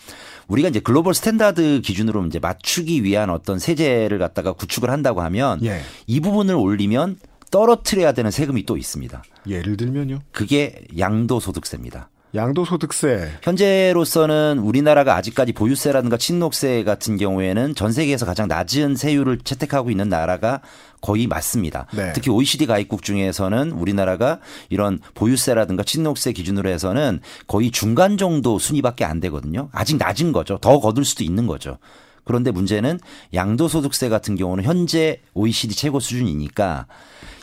우리가 0.51 0.67
이제 0.67 0.81
global 0.81 1.13
standard 1.13 1.81
기준으로 1.81 2.25
이제 2.25 2.39
맞추기 2.39 3.03
위한 3.03 3.29
어떤 3.29 3.57
세제를 3.57 4.19
갖다가 4.19 4.51
구축을 4.51 4.89
한다고 4.89 5.21
하면 5.21 5.63
예. 5.63 5.81
이 6.07 6.19
부분을 6.19 6.55
올리면 6.55 7.17
떨어뜨려야 7.51 8.11
되는 8.11 8.31
세금이 8.31 8.65
또 8.65 8.77
있습니다. 8.77 9.23
예를 9.47 9.77
들면요. 9.77 10.19
그게 10.31 10.83
양도소득세입니다. 10.97 12.09
양도소득세. 12.33 13.29
현재로서는 13.41 14.59
우리나라가 14.59 15.15
아직까지 15.15 15.51
보유세라든가 15.53 16.17
취등록세 16.17 16.83
같은 16.83 17.17
경우에는 17.17 17.75
전 17.75 17.91
세계에서 17.91 18.25
가장 18.25 18.47
낮은 18.47 18.95
세율을 18.95 19.39
채택하고 19.39 19.91
있는 19.91 20.07
나라가 20.07 20.61
거의 21.01 21.27
맞습니다. 21.27 21.87
네. 21.93 22.13
특히 22.13 22.31
OECD 22.31 22.67
가입국 22.67 23.03
중에서는 23.03 23.71
우리나라가 23.71 24.39
이런 24.69 24.99
보유세라든가 25.15 25.83
취등록세 25.83 26.31
기준으로 26.31 26.69
해서는 26.69 27.19
거의 27.47 27.71
중간 27.71 28.17
정도 28.17 28.59
순위밖에 28.59 29.03
안 29.03 29.19
되거든요. 29.19 29.69
아직 29.73 29.97
낮은 29.97 30.31
거죠. 30.31 30.57
더 30.59 30.79
거둘 30.79 31.03
수도 31.03 31.23
있는 31.23 31.47
거죠. 31.47 31.77
그런데 32.23 32.51
문제는 32.51 32.99
양도소득세 33.33 34.09
같은 34.09 34.35
경우는 34.35 34.63
현재 34.63 35.21
OECD 35.33 35.75
최고 35.75 35.99
수준이니까 35.99 36.85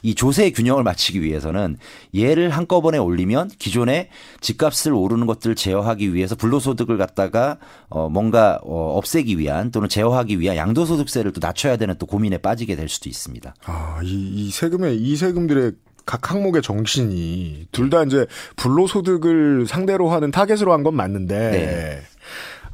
이 0.04 0.14
조세 0.14 0.50
균형을 0.52 0.84
맞추기 0.84 1.22
위해서는 1.22 1.76
얘를 2.16 2.50
한꺼번에 2.50 2.98
올리면 2.98 3.50
기존에 3.58 4.10
집값을 4.40 4.92
오르는 4.92 5.26
것들을 5.26 5.56
제어하기 5.56 6.14
위해서 6.14 6.36
불로소득을 6.36 6.96
갖다가 6.98 7.58
어 7.88 8.08
뭔가 8.08 8.60
어 8.62 8.96
없애기 8.96 9.38
위한 9.38 9.72
또는 9.72 9.88
제어하기 9.88 10.38
위한 10.38 10.56
양도소득세를 10.56 11.32
또 11.32 11.40
낮춰야 11.42 11.76
되는 11.76 11.96
또 11.98 12.06
고민에 12.06 12.38
빠지게 12.38 12.76
될 12.76 12.88
수도 12.88 13.08
있습니다. 13.08 13.54
아, 13.64 14.00
이, 14.04 14.46
이 14.46 14.50
세금의, 14.52 14.98
이 14.98 15.16
세금들의 15.16 15.72
각 16.06 16.30
항목의 16.30 16.62
정신이 16.62 17.66
둘 17.72 17.90
다 17.90 18.02
이제 18.04 18.24
불로소득을 18.56 19.66
상대로 19.66 20.10
하는 20.10 20.30
타겟으로 20.30 20.72
한 20.72 20.82
건 20.84 20.94
맞는데, 20.94 21.50
네. 21.50 22.02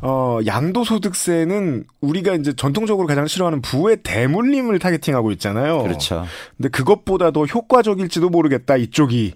어, 0.07 0.39
양도소득세는 0.45 1.85
우리가 2.03 2.35
이제 2.35 2.53
전통적으로 2.53 3.07
가장 3.07 3.27
싫어하는 3.27 3.63
부의 3.63 4.03
대물림을 4.03 4.79
타겟팅하고 4.79 5.33
있잖아요. 5.33 5.83
그렇죠. 5.83 6.27
근데 6.59 6.69
그것보다 6.69 7.31
더 7.31 7.47
효과적일지도 7.47 8.29
모르겠다, 8.29 8.77
이쪽이. 8.77 9.33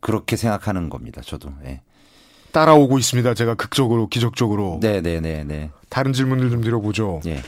그렇게 0.00 0.36
생각하는 0.36 0.88
겁니다. 0.88 1.20
저도. 1.22 1.50
네. 1.62 1.82
따라오고 2.52 2.98
있습니다. 2.98 3.34
제가 3.34 3.54
극적으로, 3.54 4.08
기적적으로. 4.08 4.78
네, 4.80 5.02
네, 5.02 5.20
네, 5.20 5.44
네. 5.44 5.70
다른 5.90 6.14
질문을 6.14 6.48
좀 6.48 6.62
드려보죠. 6.62 7.20
예. 7.26 7.42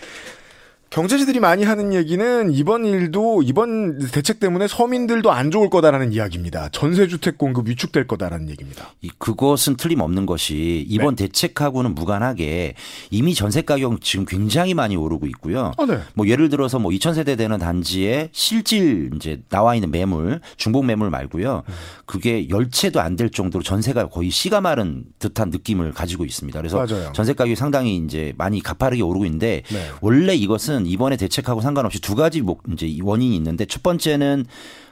경제지들이 0.90 1.38
많이 1.38 1.62
하는 1.62 1.94
얘기는 1.94 2.52
이번 2.52 2.84
일도 2.84 3.42
이번 3.44 3.98
대책 4.08 4.40
때문에 4.40 4.66
서민들도 4.66 5.30
안 5.30 5.52
좋을 5.52 5.70
거다라는 5.70 6.12
이야기입니다. 6.12 6.68
전세 6.72 7.06
주택 7.06 7.38
공급 7.38 7.68
위축될 7.68 8.08
거다라는 8.08 8.50
얘기입니다. 8.50 8.92
이 9.00 9.08
그것은 9.18 9.76
틀림없는 9.76 10.26
것이 10.26 10.84
이번 10.88 11.14
네. 11.14 11.28
대책하고는 11.28 11.94
무관하게 11.94 12.74
이미 13.12 13.34
전세 13.34 13.62
가격 13.62 14.00
지금 14.00 14.24
굉장히 14.24 14.74
많이 14.74 14.96
오르고 14.96 15.28
있고요. 15.28 15.70
아, 15.78 15.86
네. 15.86 16.00
뭐 16.14 16.26
예를 16.26 16.48
들어서 16.48 16.80
뭐 16.80 16.90
2000세대 16.90 17.38
되는 17.38 17.56
단지에 17.58 18.30
실질 18.32 19.12
이제 19.14 19.40
나와 19.48 19.76
있는 19.76 19.92
매물, 19.92 20.40
중복 20.56 20.86
매물 20.86 21.08
말고요. 21.10 21.62
그게 22.04 22.48
열채도 22.48 23.00
안 23.00 23.20
될 23.20 23.28
정도로 23.28 23.62
전세가 23.62 24.08
거의 24.08 24.30
씨가 24.30 24.62
마른 24.62 25.04
듯한 25.18 25.50
느낌을 25.50 25.92
가지고 25.92 26.24
있습니다. 26.24 26.58
그래서 26.58 26.78
맞아요. 26.78 27.12
전세 27.12 27.34
가격이 27.34 27.54
상당히 27.54 27.96
이제 27.96 28.32
많이 28.38 28.62
가파르게 28.62 29.02
오르고 29.02 29.26
있는데 29.26 29.62
네. 29.68 29.90
원래 30.00 30.34
이것은 30.34 30.79
이번에 30.86 31.16
대책하고 31.16 31.60
상관없이 31.60 32.00
두 32.00 32.14
가지 32.14 32.40
목 32.40 32.62
이제 32.72 32.86
원인이 33.02 33.34
있는데 33.36 33.64
첫 33.66 33.82
번째는 33.82 34.46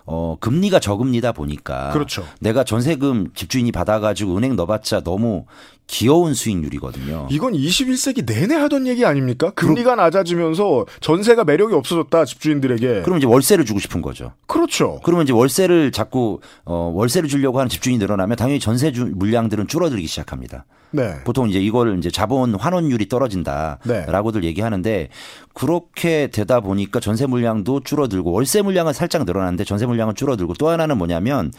어 0.06 0.36
금리가 0.40 0.80
저금리다 0.80 1.32
보니까 1.32 1.90
그렇죠. 1.92 2.24
내가 2.40 2.64
전세금 2.64 3.28
집주인이 3.34 3.70
받아가지고 3.72 4.36
은행 4.38 4.56
넣어봤자 4.56 5.00
너무 5.00 5.44
귀여운 5.86 6.34
수익률이거든요. 6.34 7.28
이건 7.30 7.52
21세기 7.52 8.24
내내 8.24 8.54
하던 8.54 8.86
얘기 8.86 9.04
아닙니까? 9.04 9.50
금리가 9.50 9.96
낮아지면서 9.96 10.86
전세가 11.00 11.44
매력이 11.44 11.74
없어졌다 11.74 12.24
집주인들에게. 12.24 13.02
그럼 13.02 13.18
이제 13.18 13.26
월세를 13.26 13.64
주고 13.64 13.80
싶은 13.80 14.00
거죠. 14.00 14.32
그렇죠. 14.46 15.00
그러면 15.02 15.24
이제 15.24 15.32
월세를 15.32 15.92
자꾸 15.92 16.40
어 16.64 16.90
월세를 16.94 17.28
주려고 17.28 17.58
하는 17.58 17.68
집주인이 17.68 17.98
늘어나면 17.98 18.36
당연히 18.36 18.60
전세 18.60 18.92
주 18.92 19.06
물량들은 19.14 19.66
줄어들기 19.66 20.06
시작합니다. 20.06 20.64
네. 20.90 21.22
보통 21.24 21.48
이제 21.48 21.60
이걸 21.60 21.98
이제 21.98 22.10
자본 22.10 22.54
환원율이 22.54 23.08
떨어진다라고들 23.08 24.44
얘기하는데 24.44 25.08
그렇게 25.54 26.28
되다 26.28 26.60
보니까 26.60 27.00
전세 27.00 27.26
물량도 27.26 27.80
줄어들고 27.80 28.32
월세 28.32 28.62
물량은 28.62 28.92
살짝 28.92 29.24
늘어나는데 29.24 29.64
전세 29.64 29.86
물량은 29.86 30.14
줄어들고 30.14 30.54
또 30.54 30.68
하나는 30.68 30.96
뭐냐면 30.98 31.52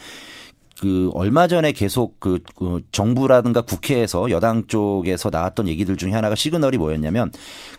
그 0.80 1.10
얼마 1.14 1.46
전에 1.46 1.72
계속 1.72 2.18
그, 2.20 2.38
그 2.56 2.80
정부라든가 2.92 3.60
국회에서 3.60 4.30
여당 4.30 4.66
쪽에서 4.66 5.28
나왔던 5.30 5.68
얘기들 5.68 5.96
중에 5.96 6.12
하나가 6.12 6.34
시그널이 6.34 6.78
뭐였냐면 6.78 7.30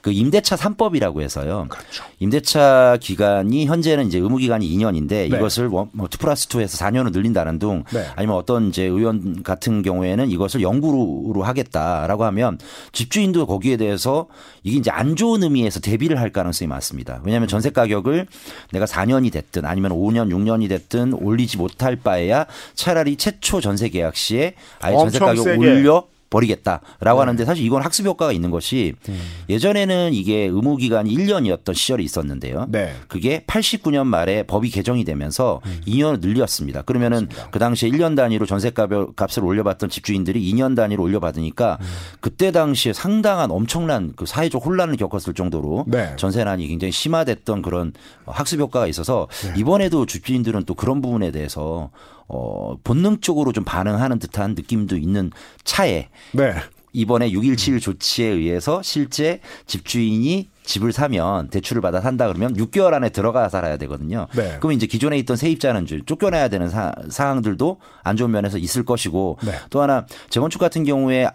그 0.01 0.11
임대차 0.11 0.55
3법이라고 0.55 1.21
해서요. 1.21 1.67
그렇죠. 1.69 2.03
임대차 2.19 2.97
기간이 3.01 3.65
현재는 3.65 4.07
이제 4.07 4.19
의무 4.19 4.37
기간이 4.37 4.69
2년인데 4.69 5.07
네. 5.07 5.25
이것을 5.25 5.69
뭐2 5.69 6.19
플러스 6.19 6.47
2에서 6.47 6.79
4년으로 6.79 7.11
늘린다는 7.11 7.59
둥 7.59 7.83
네. 7.91 8.05
아니면 8.15 8.35
어떤 8.35 8.69
이제 8.69 8.83
의원 8.83 9.41
같은 9.41 9.81
경우에는 9.81 10.29
이것을 10.29 10.61
영구로 10.61 11.41
하겠다라고 11.43 12.23
하면 12.25 12.59
집주인도 12.91 13.47
거기에 13.47 13.77
대해서 13.77 14.27
이게 14.63 14.77
이제 14.77 14.91
안 14.91 15.15
좋은 15.15 15.41
의미에서 15.41 15.79
대비를 15.79 16.19
할 16.19 16.31
가능성이 16.31 16.67
많습니다. 16.67 17.21
왜냐하면 17.23 17.47
전세 17.47 17.71
가격을 17.71 18.27
내가 18.71 18.85
4년이 18.85 19.31
됐든 19.31 19.65
아니면 19.65 19.91
5년, 19.91 20.29
6년이 20.29 20.69
됐든 20.69 21.13
올리지 21.13 21.57
못할 21.57 21.95
바에야 21.95 22.45
차라리 22.81 23.15
최초 23.15 23.61
전세 23.61 23.89
계약 23.89 24.15
시에 24.15 24.55
아예 24.79 24.97
전세 24.97 25.19
가격 25.19 25.43
세게. 25.43 25.57
올려 25.57 26.07
버리겠다라고 26.31 27.19
네. 27.19 27.19
하는데 27.19 27.45
사실 27.45 27.63
이건 27.65 27.83
학습 27.83 28.05
효과가 28.05 28.31
있는 28.31 28.49
것이 28.49 28.93
음. 29.09 29.21
예전에는 29.49 30.13
이게 30.13 30.45
의무 30.45 30.77
기간이 30.77 31.13
1년이었던 31.13 31.75
시절이 31.75 32.03
있었는데요. 32.03 32.67
네. 32.69 32.93
그게 33.07 33.43
89년 33.45 34.07
말에 34.07 34.43
법이 34.43 34.69
개정이 34.69 35.03
되면서 35.03 35.61
음. 35.65 35.81
2년을 35.85 36.21
늘렸습니다. 36.21 36.81
그러면은 36.83 37.27
그 37.51 37.59
당시에 37.59 37.89
1년 37.89 38.15
단위로 38.15 38.45
전세 38.45 38.71
값을 38.71 39.43
올려받던 39.43 39.89
집주인들이 39.89 40.41
2년 40.53 40.75
단위로 40.75 41.03
올려받으니까 41.03 41.77
음. 41.81 41.85
그때 42.21 42.51
당시에 42.51 42.93
상당한 42.93 43.51
엄청난 43.51 44.13
그 44.15 44.25
사회적 44.25 44.65
혼란을 44.65 44.95
겪었을 44.95 45.33
정도로 45.33 45.83
네. 45.87 46.15
전세난이 46.15 46.65
굉장히 46.67 46.93
심화됐던 46.93 47.61
그런 47.61 47.91
학습 48.25 48.59
효과가 48.61 48.87
있어서 48.87 49.27
네. 49.47 49.59
이번에도 49.59 50.05
집주인들은 50.05 50.63
또 50.63 50.75
그런 50.75 51.01
부분에 51.01 51.31
대해서 51.31 51.89
어 52.33 52.77
본능적으로 52.83 53.51
좀 53.51 53.63
반응하는 53.65 54.19
듯한 54.19 54.55
느낌도 54.55 54.95
있는 54.97 55.31
차에 55.63 56.07
네. 56.31 56.53
이번에 56.93 57.29
6.17 57.31 57.81
조치에 57.81 58.27
의해서 58.27 58.81
실제 58.81 59.39
집주인이 59.65 60.49
집을 60.63 60.91
사면 60.91 61.49
대출을 61.49 61.81
받아 61.81 62.01
산다 62.01 62.27
그러면 62.27 62.55
6개월 62.55 62.93
안에 62.93 63.09
들어가 63.09 63.49
살아야 63.49 63.77
되거든요. 63.77 64.27
네. 64.33 64.57
그러면 64.59 64.77
이제 64.77 64.87
기존에 64.87 65.17
있던 65.19 65.35
세입자는 65.35 65.85
좀 65.85 66.05
쫓겨나야 66.05 66.47
되는 66.49 66.69
사, 66.69 66.93
상황들도 67.09 67.79
안 68.03 68.15
좋은 68.15 68.31
면에서 68.31 68.57
있을 68.57 68.85
것이고 68.85 69.37
네. 69.43 69.53
또 69.69 69.81
하나 69.81 70.05
재건축 70.29 70.59
같은 70.59 70.83
경우에 70.83 71.29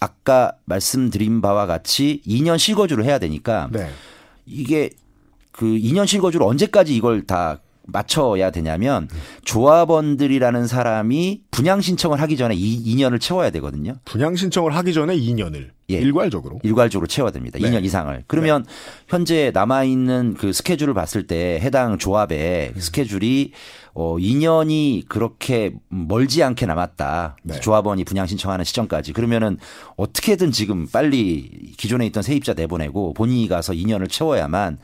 아까 0.00 0.52
말씀드린 0.64 1.40
바와 1.40 1.66
같이 1.66 2.22
2년 2.26 2.58
실거주를 2.58 3.04
해야 3.04 3.18
되니까 3.18 3.68
네. 3.70 3.90
이게 4.46 4.90
그 5.52 5.66
2년 5.66 6.06
실거주를 6.06 6.46
언제까지 6.46 6.96
이걸 6.96 7.26
다 7.26 7.60
맞춰야 7.92 8.50
되냐면 8.50 9.08
조합원들이라는 9.44 10.66
사람이 10.66 11.42
분양 11.50 11.80
신청을 11.80 12.20
하기 12.22 12.36
전에 12.36 12.54
이 12.54 12.96
2년을 12.96 13.20
채워야 13.20 13.50
되거든요. 13.50 13.94
분양 14.04 14.36
신청을 14.36 14.74
하기 14.76 14.92
전에 14.92 15.16
2년을 15.16 15.70
예. 15.90 15.96
일괄적으로. 15.96 16.60
일괄적으로 16.62 17.06
채워야 17.06 17.32
됩니다. 17.32 17.58
네. 17.60 17.68
2년 17.68 17.84
이상을. 17.84 18.24
그러면 18.26 18.64
현재 19.08 19.50
남아 19.52 19.84
있는 19.84 20.34
그 20.38 20.52
스케줄을 20.52 20.94
봤을 20.94 21.26
때 21.26 21.58
해당 21.60 21.98
조합의 21.98 22.72
음. 22.74 22.80
스케줄이 22.80 23.52
어 23.92 24.16
2년이 24.16 25.08
그렇게 25.08 25.74
멀지 25.88 26.42
않게 26.42 26.66
남았다. 26.66 27.36
네. 27.42 27.60
조합원이 27.60 28.04
분양 28.04 28.26
신청하는 28.26 28.64
시점까지. 28.64 29.12
그러면은 29.12 29.58
어떻게든 29.96 30.52
지금 30.52 30.86
빨리 30.86 31.72
기존에 31.76 32.06
있던 32.06 32.22
세입자 32.22 32.54
내보내고 32.54 33.14
본인이 33.14 33.48
가서 33.48 33.72
2년을 33.72 34.08
채워야만 34.08 34.78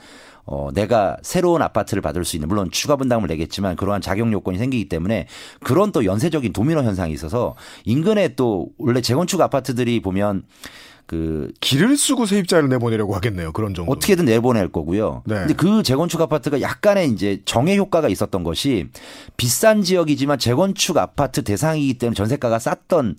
어, 0.46 0.68
내가 0.72 1.16
새로운 1.22 1.60
아파트를 1.60 2.00
받을 2.00 2.24
수 2.24 2.36
있는, 2.36 2.48
물론 2.48 2.70
추가 2.70 2.96
분담을 2.96 3.28
내겠지만 3.28 3.76
그러한 3.76 4.00
자격 4.00 4.32
요건이 4.32 4.58
생기기 4.58 4.88
때문에 4.88 5.26
그런 5.62 5.92
또 5.92 6.04
연쇄적인 6.04 6.52
도미노 6.52 6.82
현상이 6.82 7.12
있어서 7.12 7.56
인근에 7.84 8.34
또 8.36 8.68
원래 8.78 9.00
재건축 9.00 9.40
아파트들이 9.40 10.00
보면 10.00 10.44
그 11.06 11.52
길을 11.60 11.96
쓰고 11.96 12.26
세입자를 12.26 12.68
내보내려고 12.68 13.14
하겠네요. 13.14 13.52
그런 13.52 13.74
정도. 13.74 13.90
어떻게든 13.92 14.24
내보낼 14.24 14.68
거고요. 14.68 15.22
네. 15.24 15.36
근데 15.36 15.54
그 15.54 15.82
재건축 15.82 16.20
아파트가 16.20 16.60
약간의 16.60 17.10
이제 17.10 17.42
정해 17.44 17.76
효과가 17.76 18.08
있었던 18.08 18.42
것이 18.42 18.88
비싼 19.36 19.82
지역이지만 19.82 20.38
재건축 20.38 20.98
아파트 20.98 21.42
대상이기 21.42 21.94
때문에 21.94 22.14
전세가가 22.14 22.58
쌌던 22.58 23.16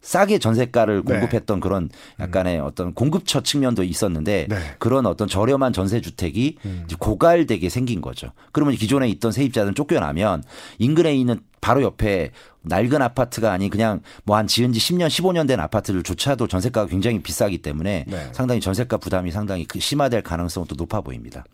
싸게 0.00 0.38
전세가를 0.38 1.02
네. 1.04 1.12
공급했던 1.12 1.60
그런 1.60 1.90
약간의 2.20 2.60
어떤 2.60 2.94
공급처 2.94 3.42
측면도 3.42 3.82
있었는데 3.82 4.46
네. 4.48 4.56
그런 4.78 5.06
어떤 5.06 5.28
저렴한 5.28 5.72
전세 5.72 6.00
주택이 6.00 6.56
이제 6.84 6.96
고갈되게 6.98 7.68
생긴 7.68 8.00
거죠. 8.00 8.32
그러면 8.52 8.74
기존에 8.74 9.08
있던 9.08 9.32
세입자들은 9.32 9.74
쫓겨나면 9.74 10.44
인근에 10.78 11.14
있는 11.14 11.40
바로 11.60 11.82
옆에 11.82 12.30
낡은 12.62 13.02
아파트가 13.02 13.52
아닌 13.52 13.70
그냥 13.70 14.00
뭐 14.24 14.36
한 14.36 14.46
지은 14.46 14.72
지 14.72 14.78
10년, 14.78 15.08
15년 15.08 15.48
된 15.48 15.58
아파트들조차도 15.58 16.46
전세가가 16.46 16.86
굉장히 16.86 17.20
비싸기 17.20 17.58
때문에 17.58 18.04
네. 18.06 18.28
상당히 18.32 18.60
전세가 18.60 18.98
부담이 18.98 19.32
상당히 19.32 19.64
그 19.64 19.80
심화될 19.80 20.22
가능성도 20.22 20.76
높아 20.76 21.00
보입니다. 21.00 21.44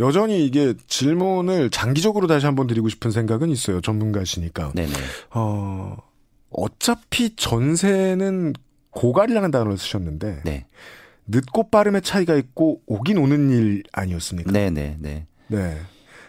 여전히 0.00 0.46
이게 0.46 0.74
질문을 0.86 1.70
장기적으로 1.70 2.26
다시 2.28 2.46
한번 2.46 2.66
드리고 2.66 2.88
싶은 2.88 3.10
생각은 3.10 3.50
있어요. 3.50 3.80
전문가시니까. 3.80 4.72
네네. 4.74 4.92
어, 5.30 5.96
어차피 6.50 7.36
전세는 7.36 8.54
고갈이라는 8.90 9.50
단어를 9.50 9.78
쓰셨는데 9.78 10.42
네. 10.44 10.66
늦고 11.26 11.70
빠름의 11.70 12.02
차이가 12.02 12.34
있고 12.36 12.80
오긴 12.86 13.18
오는 13.18 13.50
일 13.50 13.82
아니었습니까? 13.92 14.50
네 14.50 14.70
네. 14.70 14.96
네. 14.98 15.26
네. 15.48 15.78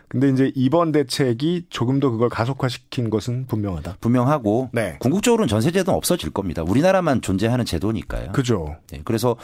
근데 0.10 0.28
이제 0.28 0.52
이번 0.56 0.92
대책이 0.92 1.68
조금 1.70 2.00
더 2.00 2.10
그걸 2.10 2.30
가속화시킨 2.30 3.12
것은 3.12 3.46
분명하다. 3.46 3.98
분명하고 4.02 4.72
네. 4.74 4.98
궁극적으로는 5.00 5.48
전세 5.48 5.70
제도는 5.70 5.96
없어질 5.96 6.32
겁니다. 6.32 6.64
우리나라만 6.64 7.22
존재하는 7.22 7.64
제도니까요. 7.64 8.32
그죠. 8.32 8.76
네. 8.92 9.02
그래서 9.06 9.36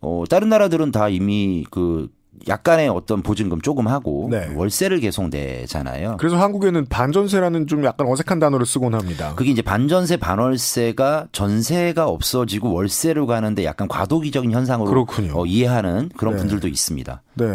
어 0.00 0.24
다른 0.28 0.48
나라들은 0.48 0.92
다 0.92 1.10
이미 1.10 1.66
그 1.70 2.08
약간의 2.48 2.88
어떤 2.88 3.22
보증금 3.22 3.60
조금 3.60 3.88
하고 3.88 4.28
네. 4.30 4.52
월세를 4.54 5.00
계속 5.00 5.28
내잖아요. 5.28 6.16
그래서 6.18 6.36
한국에는 6.36 6.86
반전세라는 6.86 7.66
좀 7.66 7.84
약간 7.84 8.06
어색한 8.06 8.38
단어를 8.38 8.66
쓰곤 8.66 8.94
합니다. 8.94 9.32
그게 9.36 9.50
이제 9.50 9.62
반전세 9.62 10.16
반월세가 10.16 11.28
전세가 11.32 12.06
없어지고 12.06 12.72
월세로 12.72 13.26
가는데 13.26 13.64
약간 13.64 13.88
과도기적인 13.88 14.52
현상으로. 14.52 15.06
어, 15.34 15.46
이해하는 15.46 16.10
그런 16.16 16.34
네. 16.34 16.40
분들도 16.40 16.68
있습니다. 16.68 17.22
네. 17.34 17.46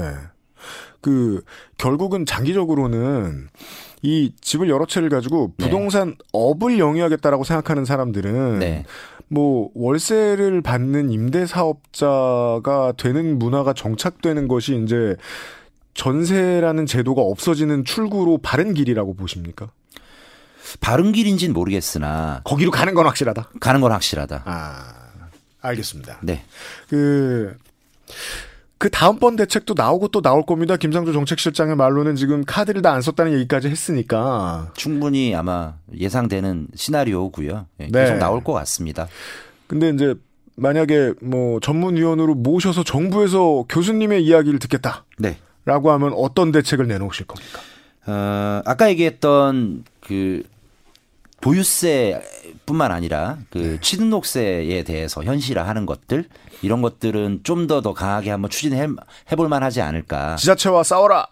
그 1.02 1.42
결국은 1.78 2.26
장기적으로는 2.26 3.48
이 4.02 4.34
집을 4.42 4.70
여러 4.70 4.86
채를 4.86 5.10
가지고 5.10 5.54
네. 5.58 5.66
부동산 5.66 6.16
업을 6.32 6.80
영위하겠다라고 6.80 7.44
생각하는 7.44 7.86
사람들은 7.86 8.60
네. 8.60 8.86
뭐 9.28 9.70
월세를 9.76 10.62
받는 10.62 11.12
임대 11.12 11.46
사업자가 11.46 12.94
되는 12.98 13.38
문화가 13.38 13.74
정착되는 13.74 14.48
것이 14.48 14.82
이제 14.84 15.16
전세라는 15.94 16.86
제도가 16.86 17.22
없어지는 17.22 17.86
출구로 17.86 18.40
바른 18.40 18.74
길이라고 18.74 19.16
보십니까? 19.16 19.70
바른 20.80 21.12
길인지는 21.12 21.54
모르겠으나 21.54 22.42
거기로 22.44 22.72
가는 22.72 22.94
건 22.94 23.06
확실하다. 23.06 23.50
가는 23.60 23.82
건 23.82 23.92
확실하다. 23.92 24.44
아, 24.46 24.94
알겠습니다. 25.62 26.20
네. 26.22 26.44
그, 26.88 27.56
그 28.80 28.90
다음번 28.90 29.36
대책도 29.36 29.74
나오고 29.78 30.08
또 30.08 30.22
나올 30.22 30.46
겁니다. 30.46 30.78
김상조 30.78 31.12
정책실장의 31.14 31.76
말로는 31.76 32.16
지금 32.16 32.44
카드를 32.46 32.82
다 32.82 32.94
안 32.94 33.02
썼다는 33.02 33.34
얘기까지 33.34 33.68
했으니까. 33.68 34.72
충분히 34.74 35.36
아마 35.36 35.76
예상되는 35.96 36.70
시나리오고요. 36.74 37.68
예, 37.82 37.88
네. 37.88 38.04
계속 38.06 38.18
나올 38.18 38.44
것 38.44 38.54
같습니다. 38.54 39.08
근데 39.68 39.90
이제 39.90 40.16
만약에 40.56 41.14
뭐 41.22 41.60
전문위원으로 41.60 42.36
모셔서 42.36 42.84
정부에서 42.84 43.66
교수님의 43.70 44.24
이야기를 44.26 44.60
듣겠다. 44.60 45.06
네. 45.18 45.38
라고 45.66 45.92
하면 45.92 46.14
어떤 46.16 46.52
대책을 46.52 46.88
내놓으실 46.88 47.28
겁니까? 47.28 47.60
어, 48.08 48.62
아까 48.66 48.90
얘기했던 48.90 49.84
그 50.02 50.42
보유세뿐만 51.42 52.92
아니라 52.92 53.38
그 53.50 53.58
네. 53.58 53.80
취등록세에 53.82 54.84
대해서 54.84 55.24
현실화하는 55.24 55.86
것들 55.86 56.26
이런 56.62 56.82
것들은 56.82 57.42
좀 57.44 57.68
더 57.68 57.82
더 57.82 57.94
강하게 57.94 58.32
한번 58.32 58.50
추진해 58.50 58.88
해볼 59.32 59.48
만 59.48 59.64
하지 59.64 59.82
않을까. 59.82 60.36
지자체와 60.38 60.84
싸워라. 60.84 61.28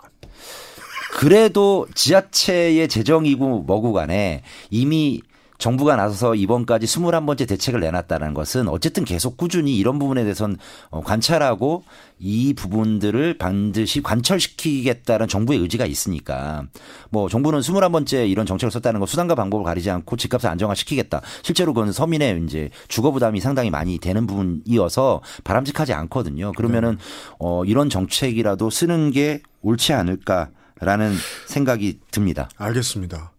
그래도 1.13 1.87
지자체의 1.95 2.87
재정이고 2.87 3.61
뭐고 3.63 3.93
간에 3.93 4.43
이미 4.69 5.21
정부가 5.57 5.95
나서서 5.95 6.35
이번까지 6.35 6.85
21번째 6.85 7.47
대책을 7.47 7.79
내놨다는 7.79 8.33
것은 8.33 8.67
어쨌든 8.67 9.05
계속 9.05 9.37
꾸준히 9.37 9.77
이런 9.77 9.99
부분에 9.99 10.23
대해서는 10.23 10.57
어, 10.89 11.01
관찰하고 11.01 11.83
이 12.19 12.53
부분들을 12.53 13.37
반드시 13.37 14.01
관철시키겠다는 14.01 15.27
정부의 15.27 15.59
의지가 15.59 15.85
있으니까 15.85 16.63
뭐 17.09 17.29
정부는 17.29 17.59
21번째 17.59 18.29
이런 18.29 18.45
정책을 18.45 18.71
썼다는 18.71 18.99
거 18.99 19.05
수단과 19.05 19.35
방법을 19.35 19.63
가리지 19.65 19.89
않고 19.89 20.15
집값을 20.15 20.49
안정화시키겠다. 20.49 21.21
실제로 21.43 21.73
그건 21.73 21.91
서민의 21.91 22.43
이제 22.43 22.69
주거 22.87 23.11
부담이 23.11 23.39
상당히 23.39 23.69
많이 23.69 23.99
되는 23.99 24.25
부분이어서 24.27 25.21
바람직하지 25.43 25.93
않거든요. 25.93 26.51
그러면은 26.53 26.97
어 27.39 27.63
이런 27.65 27.89
정책이라도 27.89 28.69
쓰는 28.69 29.11
게 29.11 29.41
옳지 29.61 29.93
않을까 29.93 30.49
라는 30.79 31.13
생각이 31.45 31.99
듭니다. 32.11 32.49
알겠습니다. 32.57 33.31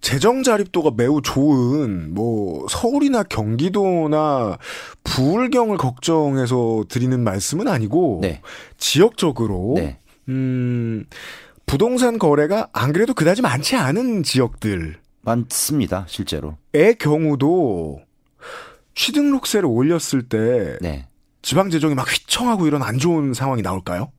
재정 0.00 0.42
자립도가 0.42 0.92
매우 0.96 1.20
좋은 1.20 2.14
뭐 2.14 2.66
서울이나 2.68 3.22
경기도나 3.24 4.58
부울경을 5.04 5.76
걱정해서 5.76 6.84
드리는 6.88 7.18
말씀은 7.22 7.68
아니고 7.68 8.20
네. 8.22 8.40
지역적으로 8.78 9.74
네. 9.76 9.98
음 10.28 11.04
부동산 11.66 12.18
거래가 12.18 12.68
안 12.72 12.92
그래도 12.92 13.12
그다지 13.12 13.42
많지 13.42 13.76
않은 13.76 14.22
지역들 14.22 14.98
많습니다, 15.22 16.04
실제로. 16.08 16.56
의 16.72 16.96
경우도 16.96 18.00
취등록세를 18.94 19.68
올렸을 19.68 20.28
때 20.28 20.78
네. 20.80 21.08
지방 21.42 21.70
재정이 21.70 21.94
막 21.94 22.10
휘청하고 22.10 22.66
이런 22.66 22.82
안 22.82 22.98
좋은 22.98 23.34
상황이 23.34 23.62
나올까요? 23.62 24.10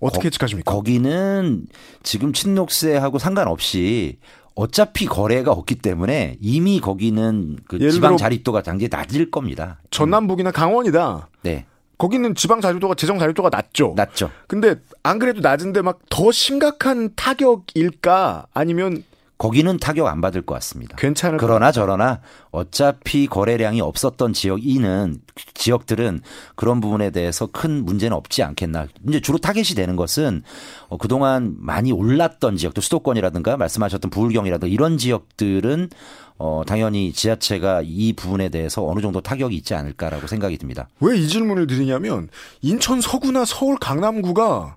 어떻게 0.00 0.26
예측하십니까? 0.26 0.72
거기는 0.72 1.66
지금 2.02 2.32
친록세하고 2.32 3.18
상관없이 3.18 4.18
어차피 4.54 5.06
거래가 5.06 5.52
없기 5.52 5.76
때문에 5.76 6.36
이미 6.40 6.80
거기는 6.80 7.58
그 7.66 7.90
지방 7.90 8.16
자립도가 8.16 8.62
당연히 8.62 8.88
낮을 8.90 9.30
겁니다. 9.30 9.78
전남북이나 9.90 10.50
강원이다. 10.50 11.28
네. 11.42 11.66
거기는 11.98 12.34
지방 12.34 12.60
자립도가 12.60 12.94
재정 12.94 13.18
자립도가 13.18 13.50
낮죠. 13.50 13.92
낮죠. 13.96 14.30
근데 14.46 14.76
안 15.02 15.18
그래도 15.18 15.40
낮은데 15.40 15.82
막 15.82 15.98
더 16.08 16.32
심각한 16.32 17.10
타격일까 17.14 18.46
아니면 18.52 19.04
거기는 19.40 19.78
타격 19.78 20.06
안 20.06 20.20
받을 20.20 20.42
것 20.42 20.52
같습니다. 20.56 20.96
괜찮을 20.96 21.38
그러나 21.38 21.72
저러나 21.72 22.20
어차피 22.50 23.26
거래량이 23.26 23.80
없었던 23.80 24.34
지역 24.34 24.66
이는 24.66 25.22
지역들은 25.54 26.20
그런 26.56 26.82
부분에 26.82 27.08
대해서 27.08 27.46
큰 27.46 27.86
문제는 27.86 28.14
없지 28.14 28.42
않겠나. 28.42 28.88
이제 29.08 29.18
주로 29.20 29.38
타겟이 29.38 29.74
되는 29.74 29.96
것은 29.96 30.42
어, 30.88 30.98
그동안 30.98 31.56
많이 31.58 31.90
올랐던 31.90 32.58
지역들 32.58 32.82
수도권이라든가 32.82 33.56
말씀하셨던 33.56 34.10
부울경이라든가 34.10 34.70
이런 34.70 34.98
지역들은 34.98 35.88
어, 36.36 36.62
당연히 36.66 37.10
지자체가 37.14 37.80
이 37.82 38.12
부분에 38.12 38.50
대해서 38.50 38.86
어느 38.86 39.00
정도 39.00 39.22
타격이 39.22 39.56
있지 39.56 39.72
않을까라고 39.74 40.26
생각이 40.26 40.58
듭니다. 40.58 40.88
왜 41.00 41.16
이 41.16 41.26
질문을 41.26 41.66
드리냐면 41.66 42.28
인천 42.60 43.00
서구나 43.00 43.46
서울 43.46 43.78
강남구가 43.78 44.76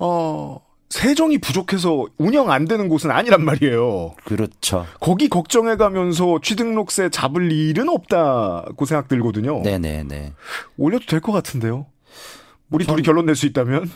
어 0.00 0.67
세정이 0.90 1.38
부족해서 1.38 2.06
운영 2.16 2.50
안 2.50 2.64
되는 2.66 2.88
곳은 2.88 3.10
아니란 3.10 3.44
말이에요. 3.44 4.14
그렇죠. 4.24 4.86
거기 5.00 5.28
걱정해 5.28 5.76
가면서 5.76 6.40
취등록세 6.42 7.10
잡을 7.10 7.52
일은 7.52 7.88
없다고 7.90 8.84
생각 8.86 9.08
들거든요. 9.08 9.60
네네네. 9.62 10.32
올려도 10.78 11.04
될 11.06 11.20
것 11.20 11.32
같은데요. 11.32 11.86
우리 12.70 12.84
전, 12.86 12.94
둘이 12.96 13.04
결론 13.04 13.26
낼 13.26 13.36
수 13.36 13.46
있다면? 13.46 13.90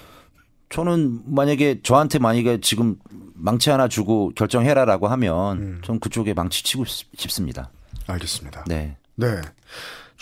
저는 0.68 1.20
만약에 1.26 1.80
저한테 1.82 2.18
만약에 2.18 2.60
지금 2.60 2.96
망치 3.34 3.70
하나 3.70 3.88
주고 3.88 4.30
결정해라라고 4.34 5.08
하면 5.08 5.56
음. 5.58 5.80
전 5.84 5.98
그쪽에 6.00 6.34
망치 6.34 6.62
치고 6.62 6.84
싶습니다. 6.86 7.70
알겠습니다. 8.06 8.64
네. 8.68 8.96
네. 9.16 9.40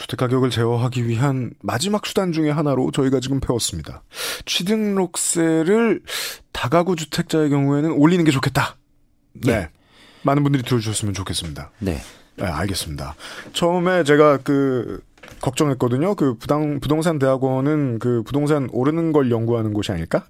주택가격을 0.00 0.48
제어하기 0.48 1.06
위한 1.06 1.52
마지막 1.60 2.06
수단 2.06 2.32
중의 2.32 2.52
하나로 2.52 2.90
저희가 2.90 3.20
지금 3.20 3.38
배웠습니다. 3.38 4.02
취등록세를 4.46 6.00
다가구 6.52 6.96
주택자의 6.96 7.50
경우에는 7.50 7.92
올리는 7.92 8.24
게 8.24 8.30
좋겠다. 8.30 8.76
네. 9.34 9.52
네. 9.52 9.68
많은 10.22 10.42
분들이 10.42 10.62
들어주셨으면 10.62 11.12
좋겠습니다. 11.14 11.70
네. 11.80 12.00
네, 12.36 12.46
알겠습니다. 12.46 13.14
처음에 13.52 14.04
제가 14.04 14.38
그 14.38 15.02
걱정했거든요. 15.40 16.14
그 16.14 16.34
부당 16.34 16.80
부동산 16.80 17.18
대학원은 17.18 17.98
그 17.98 18.22
부동산 18.24 18.68
오르는 18.72 19.12
걸 19.12 19.30
연구하는 19.30 19.72
곳이 19.72 19.92
아닐까? 19.92 20.24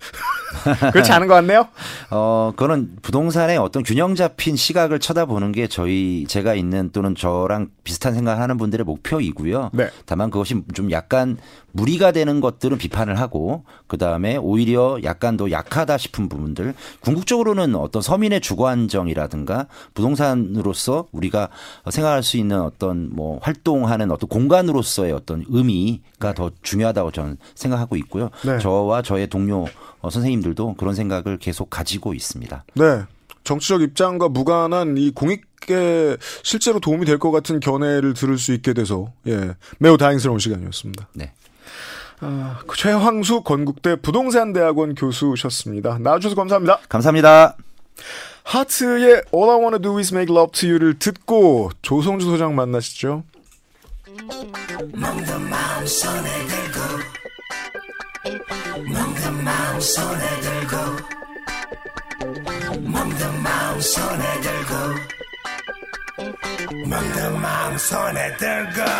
그렇지 0.92 1.12
않은 1.12 1.26
것 1.26 1.34
같네요. 1.34 1.68
어, 2.10 2.52
그거는 2.56 2.96
부동산의 3.02 3.58
어떤 3.58 3.82
균형 3.82 4.14
잡힌 4.14 4.56
시각을 4.56 4.98
쳐다보는 5.00 5.52
게 5.52 5.66
저희 5.66 6.24
제가 6.28 6.54
있는 6.54 6.90
또는 6.92 7.14
저랑 7.14 7.68
비슷한 7.84 8.14
생각하는 8.14 8.56
분들의 8.56 8.84
목표이고요. 8.84 9.70
네. 9.72 9.88
다만 10.06 10.30
그것이 10.30 10.62
좀 10.74 10.90
약간 10.90 11.36
무리가 11.72 12.12
되는 12.12 12.40
것들은 12.40 12.78
비판을 12.78 13.18
하고 13.18 13.64
그 13.86 13.98
다음에 13.98 14.36
오히려 14.36 14.98
약간 15.04 15.36
더 15.36 15.50
약하다 15.50 15.98
싶은 15.98 16.28
부분들 16.28 16.74
궁극적으로는 17.00 17.74
어떤 17.74 18.02
서민의 18.02 18.40
주거 18.40 18.68
안정이라든가 18.68 19.66
부동산으로서 19.94 21.06
우리가 21.12 21.48
생각할 21.90 22.22
수 22.22 22.36
있는 22.36 22.60
어떤 22.60 23.10
뭐 23.14 23.38
활동하는 23.42 24.10
어떤 24.10 24.28
공간으로서의 24.28 25.12
어떤 25.12 25.44
의미가 25.48 26.34
더 26.34 26.50
중요하다고 26.62 27.10
저는 27.12 27.36
생각하고 27.54 27.96
있고요. 27.96 28.30
네. 28.44 28.58
저와 28.58 29.02
저의 29.02 29.28
동료 29.28 29.66
어, 30.00 30.10
선생님들도 30.10 30.74
그런 30.78 30.94
생각을 30.94 31.38
계속 31.38 31.70
가지고 31.70 32.14
있습니다. 32.14 32.64
네. 32.74 33.02
정치적 33.44 33.80
입장과 33.82 34.28
무관한 34.28 34.96
이 34.98 35.10
공익에 35.10 36.16
실제로 36.42 36.78
도움이 36.78 37.06
될 37.06 37.18
것 37.18 37.30
같은 37.30 37.58
견해를 37.60 38.14
들을 38.14 38.38
수 38.38 38.52
있게 38.52 38.72
돼서 38.74 39.12
예 39.26 39.54
매우 39.78 39.96
다행스러운 39.96 40.38
시간이었습니다. 40.38 41.08
네. 41.14 41.32
아, 42.20 42.58
그 42.66 42.76
최황수 42.76 43.42
건국대 43.42 43.96
부동산대학원 43.96 44.94
교수셨습니다. 44.94 45.98
나와주셔서 45.98 46.36
감사합니다. 46.36 46.78
감사합니다. 46.88 47.56
하트의 48.44 49.22
All 49.34 49.50
I 49.50 49.56
Wanna 49.56 49.80
Do 49.80 49.98
Is 49.98 50.12
Make 50.14 50.34
Love 50.34 50.52
To 50.52 50.68
You를 50.68 50.98
듣고 50.98 51.70
조성주 51.82 52.26
소장 52.26 52.54
만나시죠. 52.54 53.24
먹는 66.86 67.40
마음 67.40 67.78
손에 67.78 68.36
들고 68.36 68.90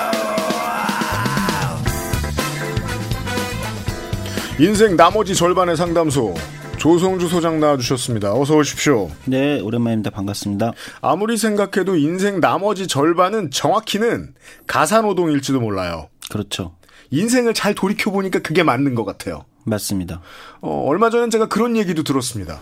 인생 4.60 4.94
나머지 4.94 5.34
절반의 5.34 5.74
상담소 5.74 6.34
조성주 6.76 7.28
소장 7.28 7.60
나와주셨습니다. 7.60 8.34
어서 8.34 8.56
오십시오. 8.56 9.10
네, 9.24 9.58
오랜만입니다. 9.58 10.10
반갑습니다. 10.10 10.72
아무리 11.00 11.38
생각해도 11.38 11.96
인생 11.96 12.40
나머지 12.40 12.86
절반은 12.86 13.52
정확히는 13.52 14.34
가사노동일지도 14.66 15.60
몰라요. 15.60 16.10
그렇죠. 16.28 16.76
인생을 17.10 17.54
잘 17.54 17.74
돌이켜보니까 17.74 18.40
그게 18.40 18.62
맞는 18.62 18.94
것 18.94 19.06
같아요. 19.06 19.46
맞습니다. 19.64 20.20
어, 20.60 20.84
얼마 20.86 21.08
전에 21.08 21.30
제가 21.30 21.48
그런 21.48 21.74
얘기도 21.78 22.02
들었습니다. 22.02 22.60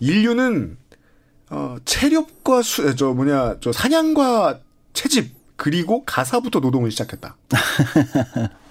인류는 0.00 0.76
어, 1.50 1.76
체력과 1.84 2.62
수, 2.62 2.96
저 2.96 3.12
뭐냐, 3.12 3.58
저 3.60 3.70
사냥과 3.70 4.58
채집 4.92 5.36
그리고 5.54 6.04
가사부터 6.04 6.58
노동을 6.58 6.90
시작했다. 6.90 7.36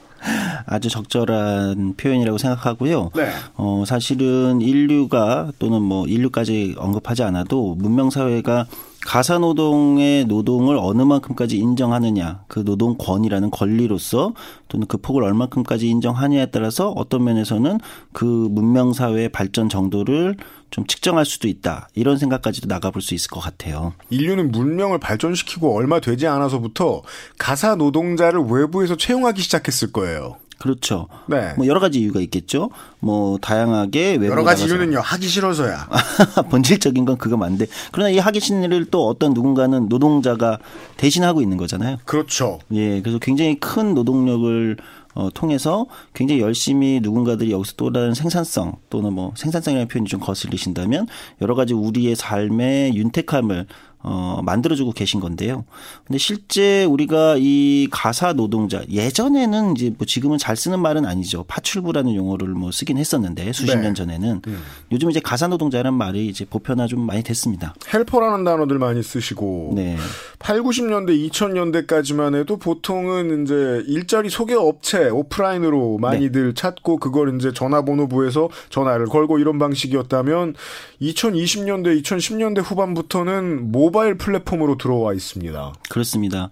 아주 0.65 0.89
적절한 0.89 1.95
표현이라고 1.97 2.38
생각하고요. 2.38 3.12
네. 3.15 3.29
어, 3.55 3.84
사실은 3.86 4.62
인류가 4.62 5.51
또는 5.60 5.81
뭐 5.81 6.07
인류까지 6.07 6.75
언급하지 6.77 7.23
않아도 7.23 7.75
문명 7.75 8.10
사회가 8.10 8.67
가사 9.06 9.40
노동의 9.40 10.26
노동을 10.26 10.78
어느 10.80 11.02
만큼까지 11.02 11.58
인정하느냐, 11.58 12.44
그 12.48 12.60
노동권이라는 12.60 13.50
권리로서 13.52 14.34
또는 14.68 14.88
그 14.88 14.98
폭을 14.98 15.24
얼마큼까지 15.24 15.88
인정하느냐에 15.90 16.48
따라서 16.48 16.92
어떤 16.92 17.24
면에서는 17.24 17.80
그 18.14 18.26
문명 18.26 18.94
사회의 18.94 19.30
발전 19.30 19.70
정도를 19.70 20.38
좀 20.70 20.86
측정할 20.86 21.26
수도 21.26 21.48
있다. 21.48 21.90
이런 21.96 22.18
생각까지도 22.18 22.68
나가볼 22.68 23.02
수 23.02 23.14
있을 23.14 23.30
것 23.30 23.40
같아요. 23.40 23.94
인류는 24.10 24.52
문명을 24.52 25.00
발전시키고 25.00 25.76
얼마 25.76 26.00
되지 26.00 26.28
않아서부터 26.28 27.02
가사 27.38 27.76
노동자를 27.76 28.42
외부에서 28.42 28.96
채용하기 28.96 29.42
시작했을 29.42 29.92
거예요. 29.92 30.38
그렇죠. 30.62 31.08
네. 31.26 31.54
뭐 31.58 31.65
여러 31.65 31.80
가지 31.80 32.00
이유가 32.00 32.19
있겠죠. 32.21 32.69
뭐 33.00 33.39
다양하게 33.39 34.19
여러 34.24 34.43
가지 34.43 34.65
이유는요. 34.65 35.00
하기 35.00 35.28
싫어서야. 35.28 35.89
본질적인 36.52 37.04
건 37.06 37.17
그거 37.17 37.36
맞는데 37.36 37.65
그러나 37.91 38.10
이 38.12 38.19
하기 38.19 38.39
싫은 38.39 38.63
일을 38.63 38.86
또 38.86 39.08
어떤 39.08 39.34
누군가는 39.34 39.89
노동자가 39.89 40.60
대신하고 40.97 41.41
있는 41.41 41.58
거잖아요. 41.58 41.97
그렇죠. 42.06 42.60
예, 42.74 43.02
그래서 43.02 43.17
굉장히 43.17 43.60
큰 43.60 43.95
노동력을 43.95 44.78
어, 45.13 45.30
통해서 45.34 45.88
굉장히 46.13 46.41
열심히 46.41 47.00
누군가들이 47.02 47.52
여기서 47.52 47.74
또 47.76 47.91
다른 47.91 48.13
생산성 48.13 48.78
또는 48.89 49.13
뭐 49.13 49.34
생산성이라는 49.36 49.88
표현이 49.88 50.08
좀 50.08 50.19
거슬리신다면 50.19 51.08
여러 51.41 51.56
가지 51.56 51.74
우리의 51.74 52.15
삶의 52.15 52.95
윤택함을 52.95 53.65
어, 54.04 54.42
만들어주고 54.44 54.94
계신 54.94 55.20
건데요. 55.20 55.64
근데 56.06 56.18
실제 56.18 56.84
우리가 56.86 57.36
이 57.38 57.88
가사 57.92 58.34
노동자 58.34 58.82
예전에는 58.90 59.76
이제 59.76 59.94
뭐 59.96 60.08
지금은 60.08 60.38
잘 60.38 60.56
쓰는 60.56 60.80
말은 60.80 61.06
아니죠. 61.06 61.44
파출부라는 61.48 62.16
용어를 62.16 62.50
뭐 62.50 62.72
쓰긴 62.72 62.98
했었는데 62.98 63.54
수십 63.54 63.76
네. 63.76 63.82
년 63.82 63.94
전에는 63.94 64.42
음. 64.48 64.64
요즘 64.92 65.12
이제 65.12 65.20
가사 65.20 65.48
노동자라는 65.48 65.98
말이 65.98 66.28
이제 66.28 66.46
보편화 66.46 66.88
좀 66.88 67.06
많이 67.06 67.22
됐습니다. 67.24 67.76
헬퍼라는 67.94 68.44
단어들 68.44 68.80
많이 68.80 69.04
쓰시고 69.04 69.74
네. 69.76 69.98
8, 70.40 70.62
90년대, 70.62 71.30
2000년대까지만 71.30 72.36
해도 72.36 72.58
보통은 72.58 73.44
이제 73.44 73.84
일자리 73.88 74.30
소개 74.30 74.56
업체 74.56 75.10
오프라인으로 75.10 76.00
많이들 76.00 76.56
찾고 76.56 76.98
그걸 76.98 77.36
이제 77.36 77.54
전화번호부에서 77.54 78.50
전화를 78.70 79.06
걸고 79.06 79.38
이런 79.38 79.60
방식이었다면 79.60 80.56
2020년대, 81.02 82.02
2010년대 82.02 82.62
후반부터는 82.64 83.72
모 83.72 83.90
바일 83.91 84.17
플랫폼으로 84.17 84.77
들어와 84.77 85.13
있습니다. 85.13 85.73
그렇습니다. 85.89 86.49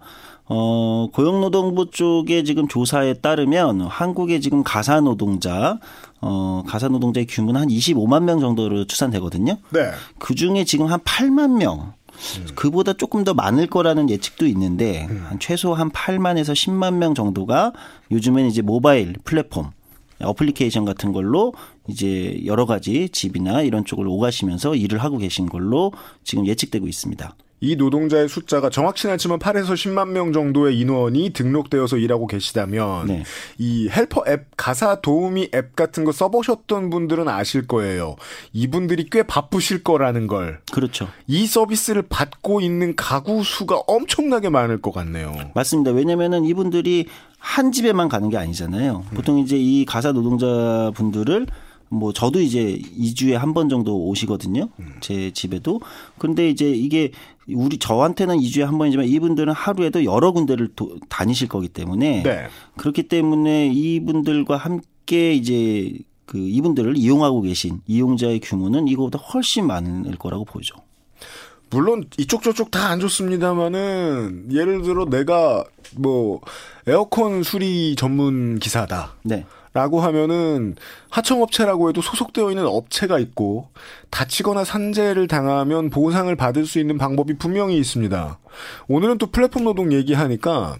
어, 0.51 1.07
고용노동부 1.13 1.91
쪽의 1.91 2.43
지금 2.43 2.67
조사에 2.67 3.13
따르면 3.15 3.81
한국의 3.81 4.41
지금 4.41 4.63
가사 4.63 4.99
노동자, 4.99 5.79
어, 6.21 6.63
가사 6.67 6.87
노동자의 6.87 7.27
규모는 7.27 7.61
한 7.61 7.67
25만 7.67 8.23
명 8.23 8.39
정도로 8.39 8.85
추산되거든요. 8.85 9.57
네. 9.69 9.91
그 10.17 10.33
중에 10.33 10.63
지금 10.63 10.87
한 10.87 10.99
8만 11.01 11.57
명. 11.57 11.93
그보다 12.55 12.91
조금 12.91 13.23
더 13.23 13.33
많을 13.33 13.67
거라는 13.67 14.09
예측도 14.09 14.45
있는데 14.47 15.07
한 15.29 15.39
최소 15.39 15.73
한 15.73 15.89
8만에서 15.89 16.51
10만 16.51 16.95
명 16.95 17.13
정도가 17.13 17.71
요즘에는 18.11 18.49
이제 18.49 18.61
모바일 18.61 19.15
플랫폼 19.23 19.71
어플리케이션 20.21 20.85
같은 20.85 21.11
걸로 21.11 21.53
이제 21.87 22.41
여러 22.45 22.65
가지 22.65 23.09
집이나 23.09 23.61
이런 23.61 23.85
쪽을 23.85 24.07
오가시면서 24.07 24.75
일을 24.75 24.99
하고 24.99 25.17
계신 25.17 25.47
걸로 25.47 25.91
지금 26.23 26.45
예측되고 26.45 26.87
있습니다. 26.87 27.35
이 27.61 27.75
노동자의 27.75 28.29
숫자가 28.29 28.69
정확치는 28.69 29.13
않지만 29.13 29.39
8에서 29.39 29.73
10만 29.73 30.09
명 30.09 30.31
정도의 30.31 30.79
인원이 30.79 31.31
등록되어서 31.31 31.97
일하고 31.97 32.25
계시다면 32.27 33.07
네. 33.07 33.23
이 33.57 33.89
helper 33.89 34.23
앱 34.27 34.47
가사 34.55 35.01
도우미 35.01 35.49
앱 35.53 35.75
같은 35.75 36.05
거 36.05 36.11
써보셨던 36.11 36.89
분들은 36.89 37.27
아실 37.27 37.67
거예요. 37.67 38.15
이분들이 38.53 39.07
꽤 39.11 39.23
바쁘실 39.23 39.83
거라는 39.83 40.27
걸. 40.27 40.61
그렇죠. 40.71 41.09
이 41.27 41.45
서비스를 41.47 42.03
받고 42.03 42.61
있는 42.61 42.95
가구 42.95 43.43
수가 43.43 43.81
엄청나게 43.87 44.49
많을 44.49 44.81
것 44.81 44.91
같네요. 44.91 45.35
맞습니다. 45.53 45.91
왜냐면은 45.91 46.45
이분들이 46.45 47.07
한 47.37 47.71
집에만 47.71 48.09
가는 48.09 48.29
게 48.29 48.37
아니잖아요. 48.37 49.05
보통 49.15 49.39
이제 49.39 49.57
이 49.57 49.85
가사 49.85 50.11
노동자 50.11 50.91
분들을 50.95 51.47
뭐 51.91 52.13
저도 52.13 52.39
이제 52.39 52.79
2주에 52.99 53.33
한 53.33 53.53
번 53.53 53.67
정도 53.67 54.05
오시거든요. 54.07 54.69
제 54.99 55.31
집에도. 55.31 55.81
근데 56.19 56.47
이제 56.49 56.69
이게 56.69 57.11
우리 57.55 57.77
저한테는 57.77 58.37
2주에 58.37 58.63
한 58.63 58.77
번이지만 58.77 59.07
이분들은 59.07 59.53
하루에도 59.53 60.03
여러 60.05 60.31
군데를 60.31 60.69
도, 60.75 60.97
다니실 61.09 61.47
거기 61.47 61.67
때문에 61.67 62.23
네. 62.23 62.47
그렇기 62.77 63.03
때문에 63.07 63.67
이분들과 63.73 64.57
함께 64.57 65.33
이제 65.33 65.93
그 66.25 66.37
이분들을 66.37 66.95
이용하고 66.97 67.41
계신 67.41 67.81
이용자의 67.87 68.39
규모는 68.41 68.87
이거보다 68.87 69.17
훨씬 69.19 69.65
많을 69.65 70.15
거라고 70.17 70.45
보죠. 70.45 70.75
물론 71.71 72.05
이쪽 72.17 72.41
저쪽 72.41 72.71
다 72.71 72.89
안 72.89 72.99
좋습니다만은 72.99 74.47
예를 74.51 74.81
들어 74.81 75.05
내가 75.05 75.63
뭐 75.95 76.41
에어컨 76.87 77.43
수리 77.43 77.95
전문 77.95 78.59
기사다. 78.59 79.15
네. 79.23 79.45
라고 79.79 80.01
하면은 80.01 80.75
하청업체라고 81.09 81.87
해도 81.87 82.01
소속되어 82.01 82.49
있는 82.49 82.65
업체가 82.65 83.17
있고 83.19 83.69
다치거나 84.09 84.65
산재를 84.65 85.29
당하면 85.29 85.89
보상을 85.89 86.35
받을 86.35 86.65
수 86.65 86.79
있는 86.79 86.97
방법이 86.97 87.37
분명히 87.37 87.77
있습니다. 87.77 88.39
오늘은 88.89 89.19
또 89.19 89.27
플랫폼 89.27 89.63
노동 89.63 89.93
얘기하니까 89.93 90.75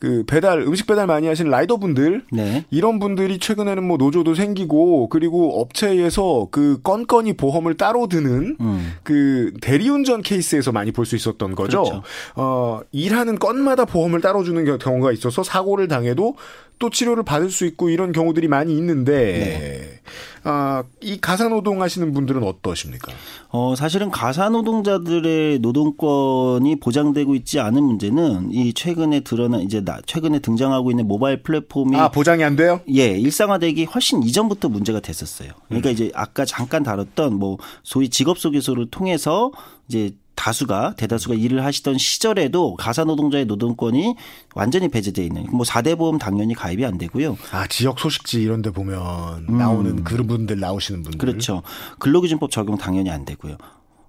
그 0.00 0.24
배달 0.26 0.60
음식 0.62 0.86
배달 0.86 1.06
많이 1.06 1.26
하시는 1.28 1.50
라이더 1.50 1.76
분들 1.76 2.22
네. 2.32 2.64
이런 2.70 2.98
분들이 2.98 3.38
최근에는 3.38 3.84
뭐 3.84 3.98
노조도 3.98 4.34
생기고 4.34 5.10
그리고 5.10 5.60
업체에서 5.60 6.48
그 6.50 6.80
건건이 6.82 7.34
보험을 7.34 7.76
따로 7.76 8.08
드는 8.08 8.56
음. 8.60 8.92
그 9.04 9.52
대리운전 9.60 10.22
케이스에서 10.22 10.72
많이 10.72 10.90
볼 10.90 11.04
수 11.04 11.16
있었던 11.16 11.54
거죠. 11.54 11.82
그렇죠. 11.82 12.02
어, 12.36 12.80
일하는 12.92 13.38
건마다 13.38 13.84
보험을 13.84 14.20
따로 14.22 14.42
주는 14.42 14.64
겨- 14.64 14.78
경우가 14.78 15.12
있어서 15.12 15.42
사고를 15.42 15.86
당해도 15.86 16.34
또 16.78 16.88
치료를 16.88 17.22
받을 17.22 17.50
수 17.50 17.66
있고 17.66 17.90
이런 17.90 18.12
경우들이 18.12 18.48
많이 18.48 18.74
있는데 18.78 20.00
아, 20.42 20.82
이 21.00 21.18
가사 21.20 21.48
노동 21.48 21.82
하시는 21.82 22.12
분들은 22.12 22.42
어떠십니까? 22.42 23.12
어, 23.48 23.74
사실은 23.76 24.10
가사 24.10 24.48
노동자들의 24.48 25.58
노동권이 25.58 26.76
보장되고 26.80 27.34
있지 27.34 27.60
않은 27.60 27.82
문제는 27.82 28.52
이 28.52 28.72
최근에 28.72 29.20
드러난 29.20 29.60
이제 29.60 29.82
나, 29.84 30.00
최근에 30.06 30.38
등장하고 30.38 30.90
있는 30.90 31.06
모바일 31.06 31.42
플랫폼이 31.42 31.96
아, 31.96 32.10
보장이 32.10 32.42
안 32.42 32.56
돼요? 32.56 32.80
예, 32.94 33.18
일상화되기 33.18 33.84
훨씬 33.84 34.22
이전부터 34.22 34.68
문제가 34.68 35.00
됐었어요. 35.00 35.52
그러니까 35.68 35.90
음. 35.90 35.92
이제 35.92 36.10
아까 36.14 36.44
잠깐 36.44 36.82
다뤘던 36.82 37.34
뭐 37.34 37.58
소위 37.82 38.08
직업 38.08 38.38
소개소를 38.38 38.90
통해서 38.90 39.50
이제 39.88 40.12
다수가 40.40 40.94
대다수가 40.96 41.34
일을 41.34 41.62
하시던 41.66 41.98
시절에도 41.98 42.74
가사 42.76 43.04
노동자의 43.04 43.44
노동권이 43.44 44.14
완전히 44.54 44.88
배제돼 44.88 45.22
있는 45.22 45.44
뭐 45.52 45.66
4대 45.66 45.98
보험 45.98 46.16
당연히 46.16 46.54
가입이 46.54 46.82
안 46.86 46.96
되고요. 46.96 47.36
아, 47.52 47.66
지역 47.66 47.98
소식지 48.00 48.40
이런 48.40 48.62
데 48.62 48.70
보면 48.70 49.44
나오는 49.48 50.02
그런 50.02 50.26
분들 50.26 50.58
나오시는 50.58 51.02
분들. 51.02 51.18
음. 51.18 51.20
그렇죠. 51.20 51.62
근로기준법 51.98 52.50
적용 52.50 52.78
당연히 52.78 53.10
안 53.10 53.26
되고요. 53.26 53.58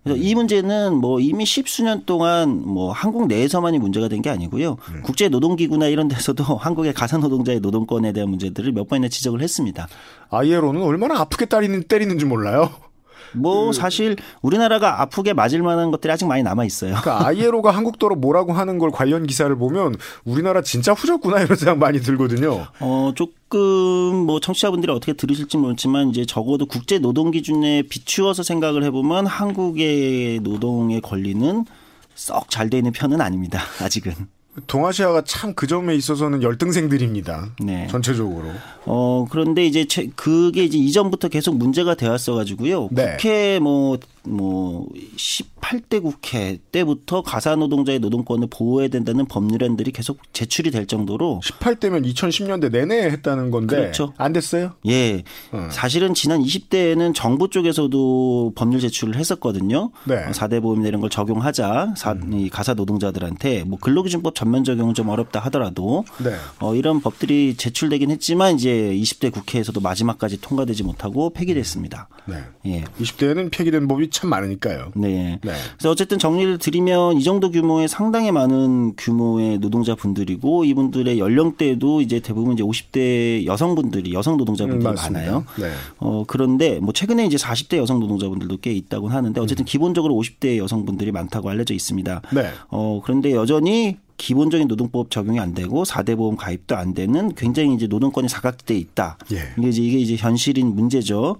그래서 0.05 0.17
이 0.23 0.33
문제는 0.33 0.95
뭐 0.95 1.19
이미 1.19 1.45
십수년 1.45 2.05
동안 2.05 2.61
뭐 2.65 2.91
한국 2.93 3.27
내에서만이 3.27 3.77
문제가 3.77 4.07
된 4.07 4.21
게 4.21 4.29
아니고요. 4.29 4.77
국제 5.03 5.27
노동기구나 5.27 5.87
이런 5.87 6.07
데서도 6.07 6.43
한국의 6.55 6.93
가사 6.93 7.17
노동자의 7.17 7.59
노동권에 7.59 8.13
대한 8.13 8.29
문제들을 8.29 8.71
몇 8.71 8.87
번이나 8.87 9.09
지적을 9.09 9.41
했습니다. 9.41 9.87
아이에로는 10.29 10.81
얼마나 10.81 11.19
아프게 11.19 11.45
때리는, 11.45 11.83
때리는지 11.83 12.23
몰라요. 12.25 12.71
뭐 13.33 13.71
사실 13.73 14.15
우리나라가 14.41 15.01
아프게 15.01 15.33
맞을 15.33 15.61
만한 15.61 15.91
것들이 15.91 16.11
아직 16.11 16.25
많이 16.25 16.43
남아 16.43 16.65
있어요. 16.65 16.95
그러니까 17.01 17.27
아이에로가 17.27 17.71
한국도로 17.75 18.15
뭐라고 18.15 18.53
하는 18.53 18.77
걸 18.77 18.91
관련 18.91 19.25
기사를 19.27 19.53
보면 19.55 19.95
우리나라 20.23 20.61
진짜 20.61 20.93
후졌구나 20.93 21.41
이런 21.41 21.57
생각 21.57 21.77
많이 21.77 21.99
들거든요. 21.99 22.67
어 22.79 23.11
조금 23.15 23.59
뭐 24.25 24.39
청취자분들이 24.39 24.91
어떻게 24.91 25.13
들으실지 25.13 25.57
모르지만 25.57 26.09
이제 26.09 26.25
적어도 26.25 26.65
국제 26.65 26.99
노동 26.99 27.31
기준에 27.31 27.83
비추어서 27.83 28.43
생각을 28.43 28.83
해보면 28.85 29.25
한국의 29.25 30.39
노동의 30.41 31.01
권리는 31.01 31.65
썩잘돼 32.15 32.77
있는 32.77 32.91
편은 32.91 33.21
아닙니다. 33.21 33.61
아직은. 33.81 34.40
동아시아가 34.67 35.23
참 35.25 35.53
그 35.55 35.67
점에 35.67 35.95
있어서는 35.95 36.43
열등생들입니다. 36.43 37.51
네. 37.63 37.87
전체적으로. 37.89 38.49
어, 38.85 39.25
그런데 39.29 39.65
이제 39.65 39.85
최- 39.85 40.07
그게 40.15 40.63
이제 40.63 40.77
이전부터 40.77 41.27
계속 41.29 41.55
문제가 41.57 41.93
되었어 41.95 42.33
가지고요. 42.35 42.89
네. 42.91 43.11
국회 43.17 43.59
뭐, 43.59 43.97
뭐, 44.23 44.87
18대 45.17 46.01
국회 46.01 46.57
때부터 46.71 47.21
가사 47.21 47.55
노동자의 47.55 47.99
노동권을 47.99 48.47
보호해야 48.49 48.87
된다는 48.89 49.25
법률안들이 49.25 49.91
계속 49.91 50.17
제출이 50.33 50.71
될 50.71 50.87
정도로 50.87 51.41
18대면 51.43 52.05
2010년대 52.13 52.71
내내 52.71 53.03
했다는 53.11 53.51
건데 53.51 53.75
그렇죠. 53.75 54.13
안 54.17 54.33
됐어요? 54.33 54.73
예. 54.87 55.23
음. 55.53 55.69
사실은 55.71 56.13
지난 56.13 56.41
20대에는 56.41 57.13
정부 57.13 57.49
쪽에서도 57.49 58.53
법률 58.55 58.79
제출을 58.81 59.15
했었거든요. 59.15 59.91
네. 60.05 60.15
음. 60.15 60.27
어, 60.29 60.31
4대 60.31 60.61
보험 60.61 60.85
이런 60.85 61.01
걸 61.01 61.09
적용하자. 61.09 61.93
사, 61.97 62.15
이 62.33 62.49
가사 62.49 62.73
노동자들한테 62.73 63.63
뭐 63.65 63.77
근로기준법 63.79 64.33
전면 64.41 64.63
적용은 64.63 64.95
좀 64.95 65.07
어렵다 65.07 65.39
하더라도 65.41 66.03
네. 66.17 66.31
어, 66.59 66.73
이런 66.73 66.99
법들이 66.99 67.53
제출되긴 67.57 68.09
했지만 68.09 68.55
이제 68.55 68.91
20대 68.91 69.31
국회에서도 69.31 69.79
마지막까지 69.79 70.41
통과되지 70.41 70.81
못하고 70.81 71.29
폐기됐습니다. 71.29 72.07
네. 72.25 72.37
예. 72.65 72.83
20대에는 72.99 73.51
폐기된 73.51 73.87
법이 73.87 74.09
참 74.09 74.31
많으니까요. 74.31 74.93
네. 74.95 75.39
네. 75.43 75.53
그래서 75.77 75.91
어쨌든 75.91 76.17
정리를 76.17 76.57
드리면 76.57 77.17
이 77.17 77.23
정도 77.23 77.51
규모의 77.51 77.87
상당히 77.87 78.31
많은 78.31 78.95
규모의 78.97 79.59
노동자 79.59 79.93
분들이고 79.93 80.65
이분들의 80.65 81.19
연령대도 81.19 82.01
이제 82.01 82.19
대부분 82.19 82.53
이제 82.53 82.63
50대 82.63 83.45
여성분들이 83.45 84.11
여성 84.11 84.37
노동자분들이 84.37 84.89
음. 84.89 84.95
많아요. 84.95 85.45
네. 85.59 85.69
어 85.99 86.23
그런데 86.25 86.79
뭐 86.79 86.93
최근에 86.93 87.27
이제 87.27 87.37
40대 87.37 87.77
여성 87.77 87.99
노동자분들도 87.99 88.57
꽤 88.57 88.71
있다고 88.73 89.07
하는데 89.09 89.39
어쨌든 89.39 89.65
기본적으로 89.65 90.15
50대 90.15 90.57
여성분들이 90.57 91.11
많다고 91.11 91.47
알려져 91.47 91.75
있습니다. 91.75 92.21
네. 92.33 92.49
어 92.69 93.01
그런데 93.03 93.33
여전히 93.33 93.97
기본적인 94.21 94.67
노동법 94.67 95.09
적용이 95.09 95.39
안 95.39 95.55
되고 95.55 95.83
4대 95.83 96.15
보험 96.15 96.35
가입도 96.35 96.75
안 96.75 96.93
되는 96.93 97.33
굉장히 97.33 97.73
이제 97.73 97.87
노동권이 97.87 98.29
사각돼 98.29 98.77
있다. 98.77 99.17
예. 99.31 99.39
이게 99.57 99.69
이제 99.69 99.81
이게 99.81 99.97
이제 99.97 100.15
현실인 100.15 100.75
문제죠. 100.75 101.37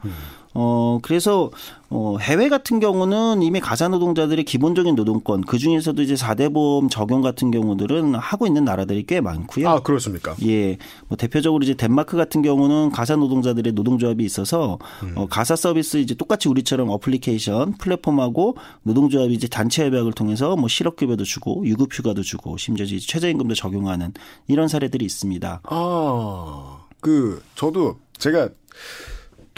어, 0.53 0.99
그래서, 1.01 1.51
어, 1.89 2.17
해외 2.19 2.49
같은 2.49 2.79
경우는 2.79 3.41
이미 3.41 3.59
가사 3.59 3.87
노동자들의 3.87 4.43
기본적인 4.43 4.95
노동권, 4.95 5.41
그 5.41 5.57
중에서도 5.57 6.01
이제 6.01 6.15
4대 6.15 6.53
보험 6.53 6.89
적용 6.89 7.21
같은 7.21 7.51
경우들은 7.51 8.15
하고 8.15 8.47
있는 8.47 8.65
나라들이 8.65 9.05
꽤 9.05 9.21
많고요. 9.21 9.69
아, 9.69 9.79
그렇습니까? 9.81 10.35
예. 10.45 10.77
뭐 11.07 11.17
대표적으로 11.17 11.63
이제 11.63 11.73
덴마크 11.73 12.17
같은 12.17 12.41
경우는 12.41 12.91
가사 12.91 13.15
노동자들의 13.15 13.73
노동조합이 13.73 14.23
있어서 14.25 14.77
음. 15.03 15.13
어, 15.15 15.27
가사 15.27 15.55
서비스 15.55 15.97
이제 15.97 16.15
똑같이 16.15 16.49
우리처럼 16.49 16.89
어플리케이션, 16.89 17.77
플랫폼하고 17.77 18.57
노동조합이 18.83 19.33
이제 19.33 19.47
단체 19.47 19.85
협약을 19.85 20.13
통해서 20.13 20.55
뭐 20.55 20.67
실업급여도 20.67 21.23
주고 21.23 21.65
유급휴가도 21.65 22.23
주고 22.23 22.57
심지어 22.57 22.85
이제 22.85 22.99
최저임금도 22.99 23.55
적용하는 23.55 24.13
이런 24.47 24.67
사례들이 24.67 25.05
있습니다. 25.05 25.61
아, 25.63 26.77
그, 26.99 27.41
저도 27.55 27.97
제가 28.17 28.49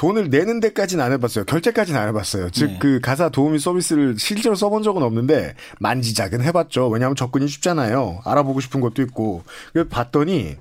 돈을 0.03 0.29
내는 0.29 0.59
데까지는 0.59 1.01
안 1.01 1.13
해봤어요. 1.13 1.45
결제까지는 1.45 1.97
안 1.97 2.09
해봤어요. 2.09 2.49
즉, 2.49 2.71
네. 2.71 2.77
그 2.77 2.99
가사 2.99 3.29
도우미 3.29 3.57
서비스를 3.57 4.15
실제로 4.19 4.53
써본 4.53 4.83
적은 4.83 5.01
없는데, 5.01 5.55
만지작은 5.79 6.41
해봤죠. 6.43 6.89
왜냐하면 6.89 7.15
접근이 7.15 7.47
쉽잖아요. 7.47 8.19
알아보고 8.25 8.59
싶은 8.59 8.81
것도 8.81 9.01
있고. 9.03 9.43
그래서 9.71 9.87
봤더니, 9.87 10.57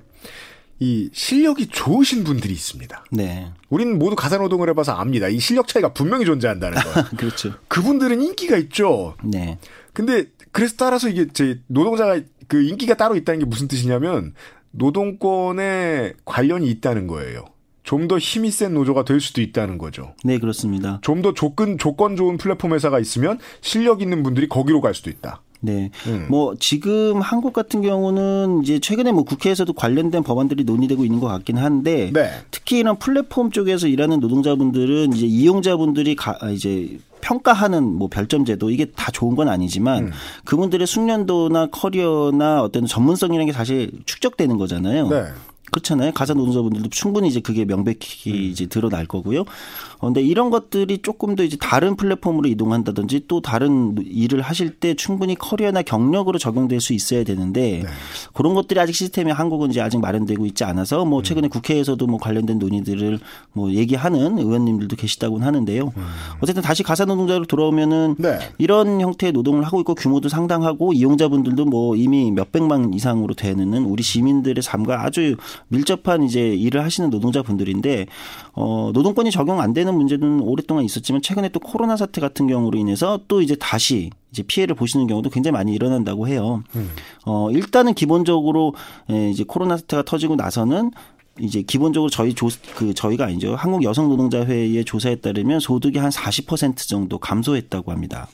이 0.79 1.09
실력이 1.11 1.67
좋으신 1.67 2.23
분들이 2.23 2.53
있습니다. 2.53 3.03
네. 3.11 3.51
우리는 3.67 3.99
모두 3.99 4.15
가사 4.15 4.37
노동을 4.37 4.69
해봐서 4.69 4.93
압니다. 4.93 5.27
이 5.27 5.39
실력 5.39 5.67
차이가 5.67 5.91
분명히 5.91 6.23
존재한다는 6.23 6.77
거. 6.77 7.03
그렇죠. 7.17 7.51
그분들은 7.67 8.21
인기가 8.21 8.55
있죠. 8.55 9.15
네. 9.23 9.59
근데 9.91 10.25
그래서 10.53 10.75
따라서 10.77 11.09
이게 11.09 11.27
제 11.33 11.59
노동자가 11.67 12.21
그 12.47 12.63
인기가 12.63 12.95
따로 12.95 13.17
있다는 13.17 13.41
게 13.41 13.45
무슨 13.45 13.67
뜻이냐면 13.67 14.33
노동권에 14.71 16.13
관련이 16.23 16.67
있다는 16.69 17.07
거예요. 17.07 17.52
좀 17.83 18.07
더 18.07 18.17
힘이 18.17 18.51
센 18.51 18.73
노조가 18.73 19.05
될 19.05 19.21
수도 19.21 19.41
있다는 19.41 19.77
거죠. 19.77 20.13
네, 20.23 20.37
그렇습니다. 20.37 20.99
좀 21.01 21.21
더 21.21 21.33
조건 21.33 21.77
조건 21.77 22.15
좋은 22.15 22.37
플랫폼 22.37 22.73
회사가 22.73 22.99
있으면 22.99 23.39
실력 23.61 24.01
있는 24.01 24.23
분들이 24.23 24.47
거기로 24.49 24.81
갈 24.81 24.93
수도 24.93 25.09
있다. 25.09 25.41
네. 25.61 25.89
음. 26.07 26.27
뭐 26.29 26.55
지금 26.59 27.21
한국 27.21 27.53
같은 27.53 27.81
경우는 27.81 28.61
이제 28.63 28.79
최근에 28.79 29.13
뭐 29.13 29.23
국회에서도 29.23 29.71
관련된 29.71 30.21
법안들이 30.23 30.65
논의되고 30.65 31.05
있는 31.05 31.21
것 31.21 31.27
같긴 31.27 31.57
한데 31.57 32.11
네. 32.13 32.29
특히 32.51 32.79
이런 32.79 32.99
플랫폼 32.99 33.49
쪽에서 33.49 33.87
일하는 33.87 34.19
노동자분들은 34.19 35.13
이제 35.13 35.25
이용자분들이 35.25 36.15
가, 36.15 36.37
아, 36.41 36.49
이제 36.49 36.97
평가하는 37.21 37.81
뭐 37.83 38.09
별점 38.09 38.43
제도 38.43 38.69
이게 38.69 38.83
다 38.85 39.09
좋은 39.11 39.37
건 39.37 39.47
아니지만 39.47 40.07
음. 40.07 40.11
그분들의 40.43 40.85
숙련도나 40.85 41.67
커리어나 41.67 42.61
어떤 42.61 42.85
전문성이라는 42.85 43.45
게 43.45 43.53
사실 43.53 43.91
축적되는 44.05 44.57
거잖아요. 44.57 45.07
네. 45.07 45.23
그렇잖아요. 45.73 46.11
가사 46.13 46.33
노동자분들도 46.33 46.89
충분히 46.89 47.27
이제 47.27 47.39
그게 47.39 47.65
명백히 47.65 48.31
음. 48.31 48.35
이제 48.35 48.65
드러날 48.67 49.05
거고요. 49.05 49.41
어, 49.41 50.07
근데 50.07 50.21
이런 50.21 50.49
것들이 50.49 50.99
조금 50.99 51.35
더 51.35 51.43
이제 51.43 51.57
다른 51.57 51.95
플랫폼으로 51.95 52.47
이동한다든지 52.49 53.25
또 53.27 53.41
다른 53.41 53.95
일을 54.05 54.41
하실 54.41 54.75
때 54.75 54.93
충분히 54.93 55.35
커리어나 55.35 55.81
경력으로 55.81 56.37
적용될 56.37 56.79
수 56.79 56.93
있어야 56.93 57.23
되는데 57.23 57.81
네. 57.83 57.89
그런 58.33 58.53
것들이 58.53 58.79
아직 58.79 58.93
시스템이 58.93 59.31
한국은 59.31 59.71
이제 59.71 59.81
아직 59.81 59.99
마련되고 59.99 60.45
있지 60.45 60.63
않아서 60.63 61.03
음. 61.03 61.09
뭐 61.09 61.23
최근에 61.23 61.47
국회에서도 61.47 62.05
뭐 62.07 62.19
관련된 62.19 62.59
논의들을 62.59 63.19
뭐 63.53 63.71
얘기하는 63.71 64.37
의원님들도 64.37 64.95
계시다고는 64.95 65.45
하는데요. 65.45 65.91
어쨌든 66.41 66.61
다시 66.61 66.83
가사 66.83 67.05
노동자로 67.05 67.45
돌아오면은 67.45 68.15
음. 68.19 68.21
네. 68.21 68.39
이런 68.57 69.01
형태의 69.01 69.33
노동을 69.33 69.63
하고 69.63 69.79
있고 69.81 69.95
규모도 69.95 70.29
상당하고 70.29 70.93
이용자분들도 70.93 71.65
뭐 71.65 71.95
이미 71.95 72.31
몇 72.31 72.51
백만 72.51 72.93
이상으로 72.93 73.33
되는 73.33 73.73
우리 73.85 74.03
시민들의 74.03 74.61
삶과 74.61 75.03
아주 75.03 75.35
밀접한 75.73 76.23
이제 76.23 76.39
일을 76.49 76.83
하시는 76.83 77.09
노동자분들인데 77.09 78.05
어 78.53 78.91
노동권이 78.93 79.31
적용 79.31 79.59
안 79.59 79.73
되는 79.73 79.93
문제는 79.93 80.39
오랫동안 80.41 80.85
있었지만 80.85 81.21
최근에 81.21 81.49
또 81.49 81.59
코로나 81.59 81.97
사태 81.97 82.21
같은 82.21 82.47
경우로 82.47 82.77
인해서 82.77 83.19
또 83.27 83.41
이제 83.41 83.55
다시 83.55 84.11
이제 84.31 84.43
피해를 84.43 84.75
보시는 84.75 85.07
경우도 85.07 85.29
굉장히 85.29 85.53
많이 85.53 85.73
일어난다고 85.73 86.27
해요. 86.27 86.63
어 87.25 87.49
일단은 87.51 87.93
기본적으로 87.93 88.73
에, 89.09 89.29
이제 89.29 89.43
코로나 89.47 89.77
사태가 89.77 90.03
터지고 90.03 90.35
나서는 90.35 90.91
이제 91.39 91.63
기본적으로 91.63 92.09
저희 92.09 92.33
조, 92.33 92.47
그 92.75 92.93
저희가 92.93 93.25
아니죠. 93.25 93.55
한국 93.55 93.83
여성 93.83 94.07
노동자 94.07 94.45
회의의 94.45 94.85
조사에 94.85 95.15
따르면 95.15 95.59
소득이 95.59 95.97
한 95.97 96.09
40% 96.11 96.87
정도 96.87 97.17
감소했다고 97.17 97.91
합니다. 97.91 98.27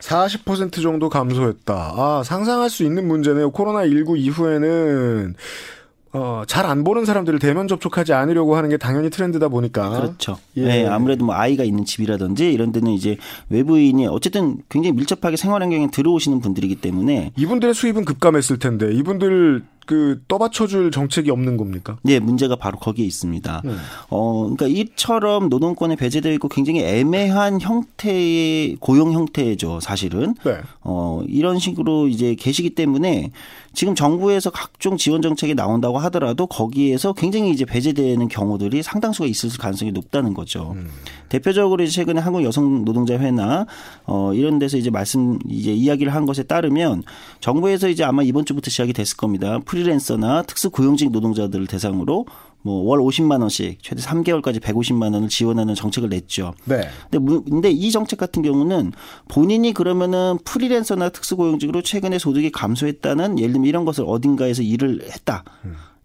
40% 0.00 0.82
정도 0.82 1.08
감소했다. 1.10 1.74
아, 1.74 2.22
상상할 2.24 2.70
수 2.70 2.84
있는 2.84 3.06
문제네요. 3.06 3.52
코로나19 3.52 4.18
이후에는, 4.18 5.34
어, 6.12 6.42
잘 6.46 6.66
안 6.66 6.82
보는 6.84 7.04
사람들을 7.04 7.38
대면 7.38 7.68
접촉하지 7.68 8.12
않으려고 8.12 8.56
하는 8.56 8.68
게 8.68 8.76
당연히 8.76 9.10
트렌드다 9.10 9.48
보니까. 9.48 9.90
그렇죠. 9.90 10.38
예. 10.56 10.64
네, 10.64 10.86
아무래도 10.86 11.24
뭐 11.24 11.34
아이가 11.34 11.64
있는 11.64 11.84
집이라든지 11.84 12.52
이런 12.52 12.72
데는 12.72 12.92
이제 12.92 13.16
외부인이 13.48 14.06
어쨌든 14.08 14.58
굉장히 14.68 14.96
밀접하게 14.96 15.36
생활 15.36 15.62
환경에 15.62 15.88
들어오시는 15.90 16.40
분들이기 16.40 16.76
때문에 16.76 17.32
이분들의 17.36 17.74
수입은 17.74 18.04
급감했을 18.04 18.58
텐데, 18.58 18.92
이분들 18.92 19.62
그 19.90 20.22
떠받쳐줄 20.28 20.92
정책이 20.92 21.32
없는 21.32 21.56
겁니까? 21.56 21.96
네, 22.02 22.20
문제가 22.20 22.54
바로 22.54 22.78
거기에 22.78 23.04
있습니다. 23.04 23.62
음. 23.64 23.76
어, 24.08 24.54
그러니까 24.54 24.68
이처럼 24.68 25.48
노동권에 25.48 25.96
배제되어 25.96 26.32
있고 26.34 26.46
굉장히 26.46 26.84
애매한 26.84 27.60
형태의 27.60 28.76
고용 28.78 29.12
형태죠, 29.12 29.80
사실은. 29.80 30.36
네. 30.44 30.58
어, 30.82 31.24
이런 31.26 31.58
식으로 31.58 32.06
이제 32.06 32.36
계시기 32.36 32.76
때문에 32.76 33.32
지금 33.72 33.96
정부에서 33.96 34.50
각종 34.50 34.96
지원 34.96 35.22
정책이 35.22 35.54
나온다고 35.56 35.98
하더라도 35.98 36.46
거기에서 36.46 37.12
굉장히 37.12 37.50
이제 37.50 37.64
배제되는 37.64 38.28
경우들이 38.28 38.84
상당수가 38.84 39.26
있을 39.26 39.50
가능성이 39.58 39.90
높다는 39.90 40.34
거죠. 40.34 40.76
대표적으로 41.28 41.82
이제 41.82 41.92
최근에 41.92 42.20
한국 42.20 42.42
여성 42.42 42.84
노동자 42.84 43.16
회나 43.18 43.66
어, 44.06 44.34
이런 44.34 44.58
데서 44.58 44.76
이제 44.76 44.90
말씀 44.90 45.38
이제 45.48 45.72
이야기를 45.72 46.12
한 46.12 46.26
것에 46.26 46.42
따르면 46.42 47.04
정부에서 47.40 47.88
이제 47.88 48.02
아마 48.02 48.22
이번 48.22 48.44
주부터 48.44 48.70
시작이 48.70 48.92
됐을 48.92 49.16
겁니다. 49.16 49.60
프리랜서나 49.64 50.42
특수 50.42 50.70
고용직 50.70 51.10
노동자들을 51.10 51.66
대상으로 51.66 52.26
뭐 52.62 52.81
월 52.81 53.00
50만 53.00 53.40
원씩 53.40 53.78
최대 53.82 54.02
3개월까지 54.02 54.60
150만 54.60 55.14
원을 55.14 55.28
지원하는 55.28 55.74
정책을 55.74 56.10
냈죠. 56.10 56.52
네. 56.66 56.88
근데, 57.10 57.18
무- 57.18 57.42
근데 57.42 57.70
이 57.70 57.90
정책 57.90 58.18
같은 58.18 58.42
경우는 58.42 58.92
본인이 59.28 59.72
그러면은 59.72 60.38
프리랜서나 60.44 61.08
특수고용직으로 61.08 61.80
최근에 61.82 62.18
소득이 62.18 62.50
감소했다는 62.52 63.38
예를 63.38 63.52
들면 63.54 63.66
이런 63.66 63.84
것을 63.86 64.04
어딘가에서 64.06 64.62
일을 64.62 65.02
했다. 65.10 65.44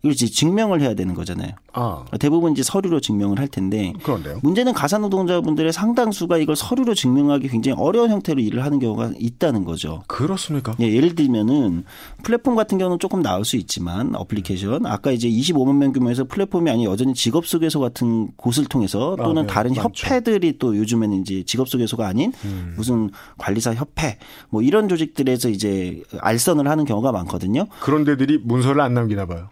이걸 0.06 0.14
이제 0.14 0.28
증명을 0.28 0.82
해야 0.82 0.94
되는 0.94 1.16
거잖아요. 1.16 1.54
아, 1.74 2.06
대부분 2.20 2.52
이제 2.52 2.62
서류로 2.62 3.00
증명을 3.00 3.40
할 3.40 3.48
텐데 3.48 3.92
그런데요. 4.04 4.40
문제는 4.44 4.74
가사 4.74 5.00
노동자분들의 5.00 5.74
상당수가 5.74 6.38
이걸 6.38 6.56
서류로 6.56 6.94
증명하기 6.94 7.48
굉장히 7.48 7.76
어려운 7.82 8.12
형태로 8.12 8.40
일을 8.40 8.64
하는 8.64 8.78
경우가 8.78 9.14
있다는 9.18 9.66
거죠. 9.66 10.04
그렇습니까? 10.06 10.76
예, 10.80 10.94
예를 10.94 11.16
들면은 11.16 11.86
플랫폼 12.22 12.56
같은 12.56 12.78
경우는 12.78 13.00
조금 13.00 13.24
나을 13.24 13.44
수 13.44 13.58
있지만 13.58 14.16
어플리케이션 14.16 14.86
아까 14.86 15.10
이제 15.10 15.28
25만 15.28 15.78
명 15.78 15.92
규모에서 15.92 16.26
플랫폼이 16.26 16.70
아닌 16.70 16.86
여전히 16.86 17.16
직업 17.16 17.48
소개소 17.48 17.80
같은 17.80 18.30
곳을 18.38 18.66
통해서 18.66 19.16
또는 19.16 19.40
아, 19.40 19.48
네, 19.48 19.48
다른 19.48 19.74
많죠. 19.74 20.06
협회들이 20.08 20.60
또 20.60 20.78
요즘에는 20.78 21.22
이제 21.22 21.42
직업 21.48 21.68
소개소가 21.68 22.08
아닌 22.08 22.32
음. 22.46 22.76
무슨 22.78 23.10
관리사 23.40 23.74
협회 23.74 24.20
뭐 24.50 24.62
이런 24.62 24.88
조직들에서 24.88 25.50
이제 25.50 26.04
알선을 26.20 26.68
하는 26.68 26.86
경우가 26.86 27.12
많거든요. 27.12 27.66
그런 27.80 28.04
데들이 28.04 28.40
문서를 28.44 28.82
안 28.82 28.94
남기나 28.94 29.26
봐요. 29.26 29.50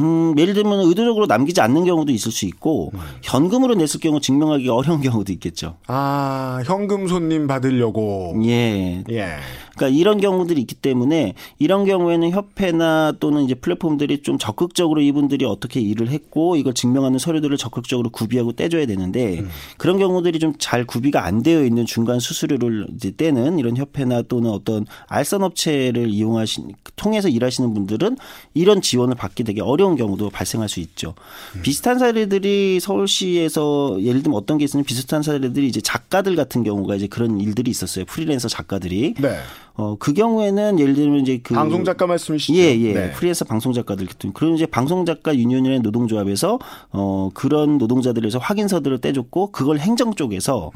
음, 0.00 0.34
예를 0.36 0.54
들면 0.54 0.80
의도적으로 0.80 1.26
남기지 1.26 1.60
않는 1.60 1.84
경우도 1.84 2.10
있을 2.12 2.32
수 2.32 2.46
있고 2.46 2.90
음. 2.94 3.00
현금으로 3.22 3.74
냈을 3.74 4.00
경우 4.00 4.20
증명하기가 4.20 4.74
어려운 4.74 5.00
경우도 5.02 5.32
있겠죠. 5.34 5.76
아, 5.86 6.62
현금 6.64 7.06
손님 7.06 7.46
받으려고. 7.46 8.34
예. 8.44 9.04
예. 9.10 9.36
그러니까 9.76 9.98
이런 9.98 10.20
경우들이 10.20 10.60
있기 10.62 10.74
때문에 10.74 11.34
이런 11.58 11.84
경우에는 11.84 12.30
협회나 12.30 13.14
또는 13.20 13.44
이제 13.44 13.54
플랫폼들이 13.54 14.22
좀 14.22 14.38
적극적으로 14.38 15.00
이분들이 15.00 15.44
어떻게 15.44 15.80
일을 15.80 16.08
했고 16.08 16.56
이걸 16.56 16.74
증명하는 16.74 17.18
서류들을 17.18 17.56
적극적으로 17.56 18.10
구비하고 18.10 18.52
떼줘야 18.52 18.86
되는데 18.86 19.44
그런 19.76 19.98
경우들이 19.98 20.38
좀 20.38 20.54
잘 20.64 20.84
구비가 20.86 21.24
안 21.26 21.42
되어 21.42 21.64
있는 21.64 21.84
중간 21.84 22.20
수수료를 22.20 22.86
이제 22.94 23.12
떼는 23.14 23.58
이런 23.58 23.76
협회나 23.76 24.22
또는 24.22 24.50
어떤 24.50 24.86
알선 25.08 25.42
업체를 25.42 26.08
이용하신 26.08 26.72
통해서 26.96 27.28
일하시는 27.28 27.74
분들은 27.74 28.16
이런 28.54 28.80
지원을 28.80 29.14
받기 29.14 29.44
되게 29.44 29.60
어려운 29.60 29.96
경우도 29.96 30.30
발생할 30.30 30.68
수 30.68 30.80
있죠. 30.80 31.14
비슷한 31.62 31.98
사례들이 31.98 32.80
서울시에서 32.80 33.98
예를 34.02 34.22
들면 34.22 34.38
어떤 34.38 34.58
게 34.58 34.64
있으면 34.64 34.84
비슷한 34.84 35.22
사례들이 35.22 35.66
이제 35.66 35.80
작가들 35.80 36.36
같은 36.36 36.62
경우가 36.62 36.94
이제 36.96 37.06
그런 37.08 37.40
일들이 37.40 37.70
있었어요. 37.70 38.04
프리랜서 38.06 38.48
작가들이. 38.48 39.14
네. 39.20 39.36
어, 39.76 39.96
그 39.98 40.12
경우에는 40.12 40.78
예를 40.78 40.94
들면 40.94 41.20
이제 41.20 41.40
그 41.42 41.54
방송 41.54 41.84
작가 41.84 42.06
말씀이시죠? 42.06 42.56
예, 42.58 42.78
예. 42.78 42.92
네. 42.92 43.12
프리랜서 43.12 43.44
방송 43.44 43.72
작가들 43.72 44.06
같은 44.06 44.32
그런 44.32 44.54
이제 44.54 44.66
방송 44.66 45.04
작가 45.04 45.34
유니온이라는 45.34 45.82
노동조합에서 45.82 46.58
어 46.92 47.30
그런 47.34 47.78
노동자들에서 47.78 48.38
확인서들을 48.38 48.98
떼줬고 48.98 49.50
그걸 49.50 49.78
행정 49.78 50.14
쪽에서 50.14 50.70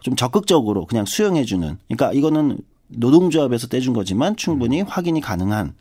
좀 0.00 0.14
적극적으로 0.14 0.86
그냥 0.86 1.04
수용해 1.04 1.44
주는. 1.44 1.78
그러니까 1.88 2.12
이거는 2.12 2.58
노동조합에서 2.88 3.66
떼준 3.66 3.92
거지만 3.92 4.36
충분히 4.36 4.82
확인이 4.82 5.20
가능한 5.20 5.74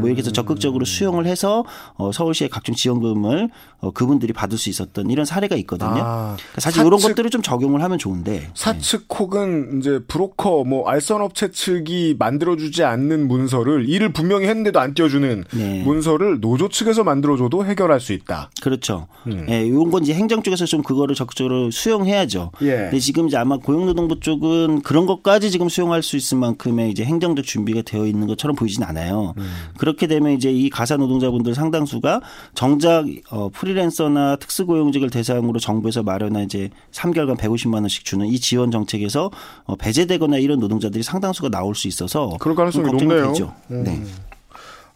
뭐 0.00 0.08
이렇게 0.08 0.20
해서 0.20 0.32
적극적으로 0.32 0.84
수용을 0.84 1.26
해서 1.26 1.64
어, 1.94 2.12
서울시의 2.12 2.50
각종 2.50 2.74
지원금을 2.74 3.50
어, 3.80 3.90
그분들이 3.90 4.32
받을 4.32 4.58
수 4.58 4.68
있었던 4.68 5.10
이런 5.10 5.24
사례가 5.24 5.56
있거든요. 5.56 5.90
아, 5.90 6.36
그러니까 6.36 6.60
사실 6.60 6.76
사측, 6.76 6.86
이런 6.86 7.00
것들을 7.00 7.30
좀 7.30 7.42
적용을 7.42 7.82
하면 7.82 7.98
좋은데 7.98 8.50
사측 8.54 9.06
혹은 9.18 9.78
이제 9.78 10.00
브로커 10.06 10.64
뭐 10.64 10.88
알선 10.88 11.20
업체 11.20 11.50
측이 11.50 12.16
만들어주지 12.18 12.84
않는 12.84 13.28
문서를 13.28 13.88
일을 13.88 14.12
분명히 14.12 14.46
했는데도 14.46 14.80
안 14.80 14.94
띄워주는 14.94 15.44
네. 15.52 15.82
문서를 15.82 16.40
노조 16.40 16.68
측에서 16.68 17.04
만들어줘도 17.04 17.64
해결할 17.64 18.00
수 18.00 18.12
있다. 18.12 18.50
그렇죠. 18.62 19.06
음. 19.26 19.46
예, 19.48 19.64
이런 19.64 19.90
건 19.90 20.02
이제 20.02 20.14
행정 20.14 20.42
쪽에서 20.42 20.64
좀 20.66 20.82
그거를 20.82 21.14
적극적으로 21.14 21.70
수용해야죠. 21.70 22.52
예. 22.62 22.76
근데 22.76 22.98
지금 22.98 23.26
이제 23.28 23.36
아마 23.36 23.56
고용노동부 23.56 24.20
쪽은 24.20 24.82
그런 24.82 25.06
것까지 25.06 25.50
지금 25.50 25.68
수용할 25.68 26.02
수 26.02 26.16
있을 26.16 26.38
만큼의 26.38 26.90
이제 26.90 27.04
행정적 27.04 27.44
준비가 27.44 27.82
되어 27.82 28.06
있는 28.06 28.26
것처럼 28.26 28.56
보이진 28.56 28.82
않아요. 28.84 29.34
음. 29.36 29.50
그렇게 29.82 30.06
되면 30.06 30.30
이제 30.30 30.48
이 30.48 30.70
가사 30.70 30.96
노동자분들 30.96 31.56
상당수가 31.56 32.20
정작 32.54 33.04
어, 33.30 33.48
프리랜서나 33.48 34.36
특수고용직을 34.36 35.10
대상으로 35.10 35.58
정부에서 35.58 36.04
마련한 36.04 36.44
이제 36.44 36.70
3개월간 36.92 37.36
150만 37.36 37.80
원씩 37.80 38.04
주는 38.04 38.24
이 38.28 38.38
지원 38.38 38.70
정책에서 38.70 39.32
어, 39.64 39.74
배제되거나 39.74 40.38
이런 40.38 40.60
노동자들이 40.60 41.02
상당수가 41.02 41.48
나올 41.48 41.74
수 41.74 41.88
있어서 41.88 42.36
그럴 42.38 42.54
가능성이 42.54 42.92
높네요. 42.92 43.34
음. 43.72 43.82
네. 43.82 44.00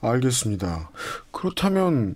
알겠습니다. 0.03 0.91
그렇다면 1.33 2.15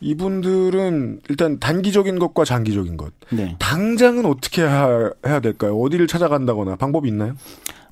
이분들은 0.00 1.20
일단 1.28 1.60
단기적인 1.60 2.18
것과 2.18 2.44
장기적인 2.44 2.96
것. 2.96 3.12
네. 3.30 3.54
당장은 3.60 4.26
어떻게 4.26 4.62
해야 4.62 5.40
될까요? 5.40 5.78
어디를 5.78 6.08
찾아간다거나 6.08 6.74
방법이 6.74 7.06
있나요? 7.06 7.36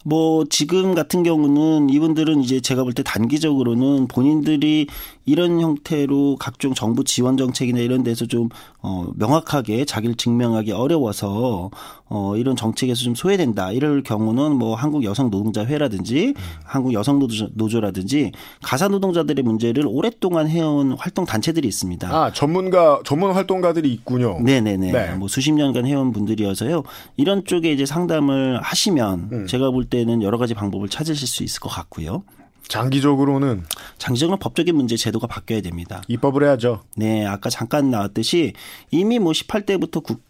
뭐 0.08 0.44
지금 0.48 0.94
같은 0.94 1.24
경우는 1.24 1.90
이분들은 1.90 2.40
이제 2.40 2.60
제가 2.60 2.84
볼 2.84 2.94
때 2.94 3.02
단기적으로는 3.02 4.06
본인들이 4.06 4.86
이런 5.26 5.60
형태로 5.60 6.36
각종 6.38 6.72
정부 6.72 7.02
지원 7.02 7.36
정책이나 7.36 7.80
이런 7.80 8.04
데서 8.04 8.26
좀 8.26 8.48
어, 8.80 9.08
명확하게 9.16 9.84
자기를 9.84 10.14
증명하기 10.14 10.70
어려워서 10.70 11.70
어, 12.08 12.36
이런 12.36 12.54
정책에서 12.54 13.02
좀 13.02 13.16
소외된다. 13.16 13.72
이럴 13.72 14.04
경우는 14.04 14.52
뭐 14.52 14.76
한국 14.76 15.02
여성 15.02 15.28
노동자회라든지 15.30 16.28
음. 16.28 16.34
한국 16.64 16.92
여성 16.92 17.18
노조, 17.18 17.80
라든지 17.80 18.30
가사 18.62 18.86
노동자들의 18.86 19.42
문제를 19.42 19.84
오랫동안 19.88 20.48
해온 20.48 20.92
활동 20.96 21.24
단체들이 21.24 21.66
있습니다. 21.66 22.08
아 22.08 22.30
전문가 22.32 23.00
전문 23.04 23.32
활동가들이 23.32 23.92
있군요. 23.92 24.38
네 24.40 24.60
네네. 24.60 24.92
네. 24.92 25.14
뭐 25.14 25.26
수십 25.26 25.50
년간 25.50 25.84
해온 25.84 26.12
분들이어서요. 26.12 26.84
이런 27.16 27.44
쪽에 27.44 27.72
이제 27.72 27.84
상담을 27.84 28.60
하시면 28.62 29.28
음. 29.32 29.46
제가 29.48 29.72
볼때 29.72 29.95
는 30.04 30.22
여러 30.22 30.38
가지 30.38 30.54
방법을 30.54 30.88
찾으실 30.88 31.26
수 31.26 31.42
있을 31.42 31.60
것 31.60 31.68
같고요. 31.68 32.22
장기적으로는 32.68 33.64
장기적으로 33.98 34.38
법적인 34.38 34.74
문제 34.74 34.96
제도가 34.96 35.26
바뀌어야 35.26 35.60
됩니다. 35.60 36.02
입법을 36.08 36.44
해야죠. 36.44 36.82
네, 36.96 37.24
아까 37.24 37.48
잠깐 37.48 37.90
나왔듯이 37.90 38.54
이미 38.90 39.18
뭐 39.18 39.32
18대부터 39.32 40.02
국, 40.02 40.20
어, 40.20 40.25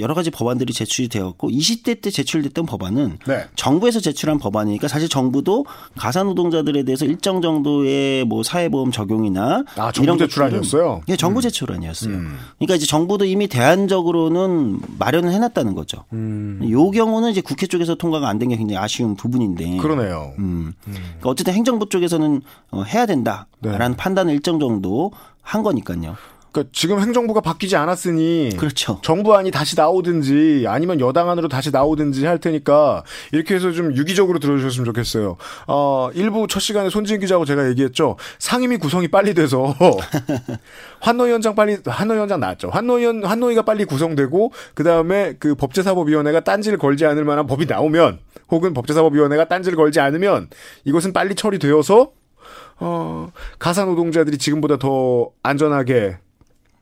여러 0.00 0.14
가지 0.14 0.30
법안들이 0.30 0.72
제출이 0.72 1.08
되었고 1.08 1.48
20대 1.48 2.00
때 2.02 2.10
제출됐던 2.10 2.66
법안은 2.66 3.18
네. 3.26 3.44
정부에서 3.56 4.00
제출한 4.00 4.38
법안이니까 4.38 4.88
사실 4.88 5.08
정부도 5.08 5.64
가사 5.96 6.22
노동자들에 6.24 6.82
대해서 6.82 7.04
일정 7.04 7.40
정도의 7.40 8.24
뭐 8.24 8.42
사회보험 8.42 8.90
적용이나 8.90 9.64
아, 9.76 9.92
정부 9.92 10.18
제출안이었어요? 10.18 11.02
네, 11.06 11.16
정부 11.16 11.38
음. 11.38 11.42
제출안이었어요. 11.42 12.14
음. 12.14 12.36
그러니까 12.58 12.74
이제 12.74 12.86
정부도 12.86 13.24
이미 13.24 13.46
대안적으로는 13.46 14.80
마련을 14.98 15.30
해놨다는 15.32 15.74
거죠. 15.74 16.04
음. 16.12 16.60
요 16.70 16.90
경우는 16.90 17.30
이제 17.30 17.40
국회 17.40 17.66
쪽에서 17.66 17.94
통과가 17.94 18.28
안 18.28 18.38
된 18.38 18.48
게 18.48 18.56
굉장히 18.56 18.76
아쉬운 18.82 19.14
부분인데. 19.16 19.76
그러네요. 19.78 20.34
음. 20.38 20.72
음. 20.86 20.92
그러니까 20.92 21.30
어쨌든 21.30 21.54
행정부 21.54 21.88
쪽에서는 21.88 22.42
어, 22.72 22.82
해야 22.82 23.06
된다라는 23.06 23.46
네. 23.92 23.96
판단을 23.96 24.34
일정 24.34 24.58
정도 24.58 25.12
한 25.40 25.62
거니까요. 25.62 26.16
그러니까 26.54 26.70
지금 26.72 27.00
행정부가 27.00 27.40
바뀌지 27.40 27.74
않았으니 27.74 28.50
그렇죠. 28.56 29.00
정부안이 29.02 29.50
다시 29.50 29.74
나오든지 29.74 30.66
아니면 30.68 31.00
여당안으로 31.00 31.48
다시 31.48 31.72
나오든지 31.72 32.24
할 32.26 32.38
테니까 32.38 33.02
이렇게 33.32 33.56
해서 33.56 33.72
좀 33.72 33.96
유기적으로 33.96 34.38
들어주셨으면 34.38 34.84
좋겠어요. 34.84 35.36
어, 35.66 36.10
일부 36.14 36.46
첫 36.46 36.60
시간에 36.60 36.90
손진 36.90 37.18
기자하고 37.18 37.44
제가 37.44 37.68
얘기했죠. 37.70 38.16
상임위 38.38 38.76
구성이 38.76 39.08
빨리 39.08 39.34
돼서 39.34 39.74
환노위원장 41.00 41.56
빨리 41.56 41.78
환노위원장 41.84 42.38
나왔죠. 42.38 42.70
환노위원 42.70 43.24
환노위가 43.24 43.62
빨리 43.62 43.84
구성되고 43.84 44.52
그 44.74 44.84
다음에 44.84 45.34
그 45.40 45.56
법제사법위원회가 45.56 46.44
딴지를 46.44 46.78
걸지 46.78 47.04
않을 47.04 47.24
만한 47.24 47.48
법이 47.48 47.66
나오면 47.66 48.20
혹은 48.50 48.74
법제사법위원회가 48.74 49.48
딴지를 49.48 49.76
걸지 49.76 49.98
않으면 49.98 50.48
이것은 50.84 51.12
빨리 51.12 51.34
처리되어서 51.34 52.12
어, 52.78 53.32
가사 53.58 53.84
노동자들이 53.84 54.38
지금보다 54.38 54.78
더 54.78 55.30
안전하게 55.42 56.18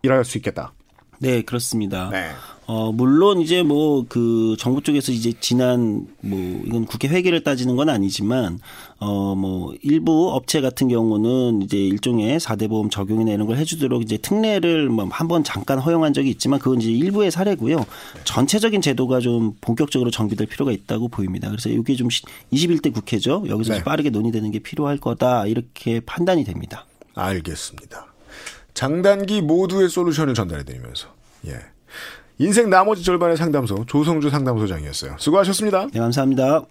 일할 0.03 0.25
수 0.25 0.39
있겠다. 0.39 0.73
네, 1.19 1.43
그렇습니다. 1.43 2.11
네. 2.11 2.31
어, 2.67 2.91
물론 2.91 3.41
이제 3.41 3.63
뭐 3.63 4.05
그 4.09 4.57
정부 4.59 4.83
쪽에서 4.83 5.13
이제 5.13 5.33
지난 5.41 6.07
뭐 6.21 6.63
이건 6.67 6.87
국회 6.87 7.09
회계를 7.09 7.45
따지는 7.45 7.77
건 7.77 7.89
아니지만 7.89 8.59
어, 8.99 9.35
뭐 9.35 9.73
일부 9.83 10.31
업체 10.33 10.61
같은 10.61 10.89
경우는 10.89 11.63
이제 11.63 11.77
일종의 11.79 12.41
4대 12.41 12.69
보험 12.69 12.91
적용이나 12.91 13.33
이런 13.33 13.47
걸 13.47 13.57
해주도록 13.57 14.03
이제 14.03 14.17
특례를 14.19 14.89
뭐 14.89 15.09
한번 15.11 15.45
잠깐 15.45 15.79
허용한 15.79 16.13
적이 16.13 16.31
있지만 16.31 16.59
그건 16.59 16.81
이제 16.81 16.91
일부의 16.91 17.31
사례고요. 17.31 17.87
전체적인 18.25 18.83
제도가 18.83 19.21
좀 19.21 19.57
본격적으로 19.61 20.11
정비될 20.11 20.47
필요가 20.49 20.73
있다고 20.73 21.09
보입니다. 21.09 21.49
그래서 21.49 21.69
이게 21.69 21.95
좀 21.95 22.09
21대 22.53 22.93
국회죠. 22.93 23.45
여기서 23.49 23.75
네. 23.75 23.85
빠르게 23.85 24.11
논의되는 24.11 24.51
게 24.51 24.59
필요할 24.59 24.99
거다 24.99 25.47
이렇게 25.47 26.01
판단이 26.01 26.45
됩니다. 26.45 26.87
알겠습니다. 27.15 28.12
장단기 28.75 29.43
모두의 29.43 29.89
솔루션을 29.89 30.35
전달해드리면서 30.35 31.09
예. 31.49 31.59
인생 32.39 32.71
나머지 32.71 33.05
절반의 33.05 33.37
상담소 33.37 33.85
조성주 33.87 34.31
상담소장이었어요. 34.31 35.17
수고하셨습니다. 35.19 35.89
네, 35.93 36.01
감사합니다. 36.01 36.65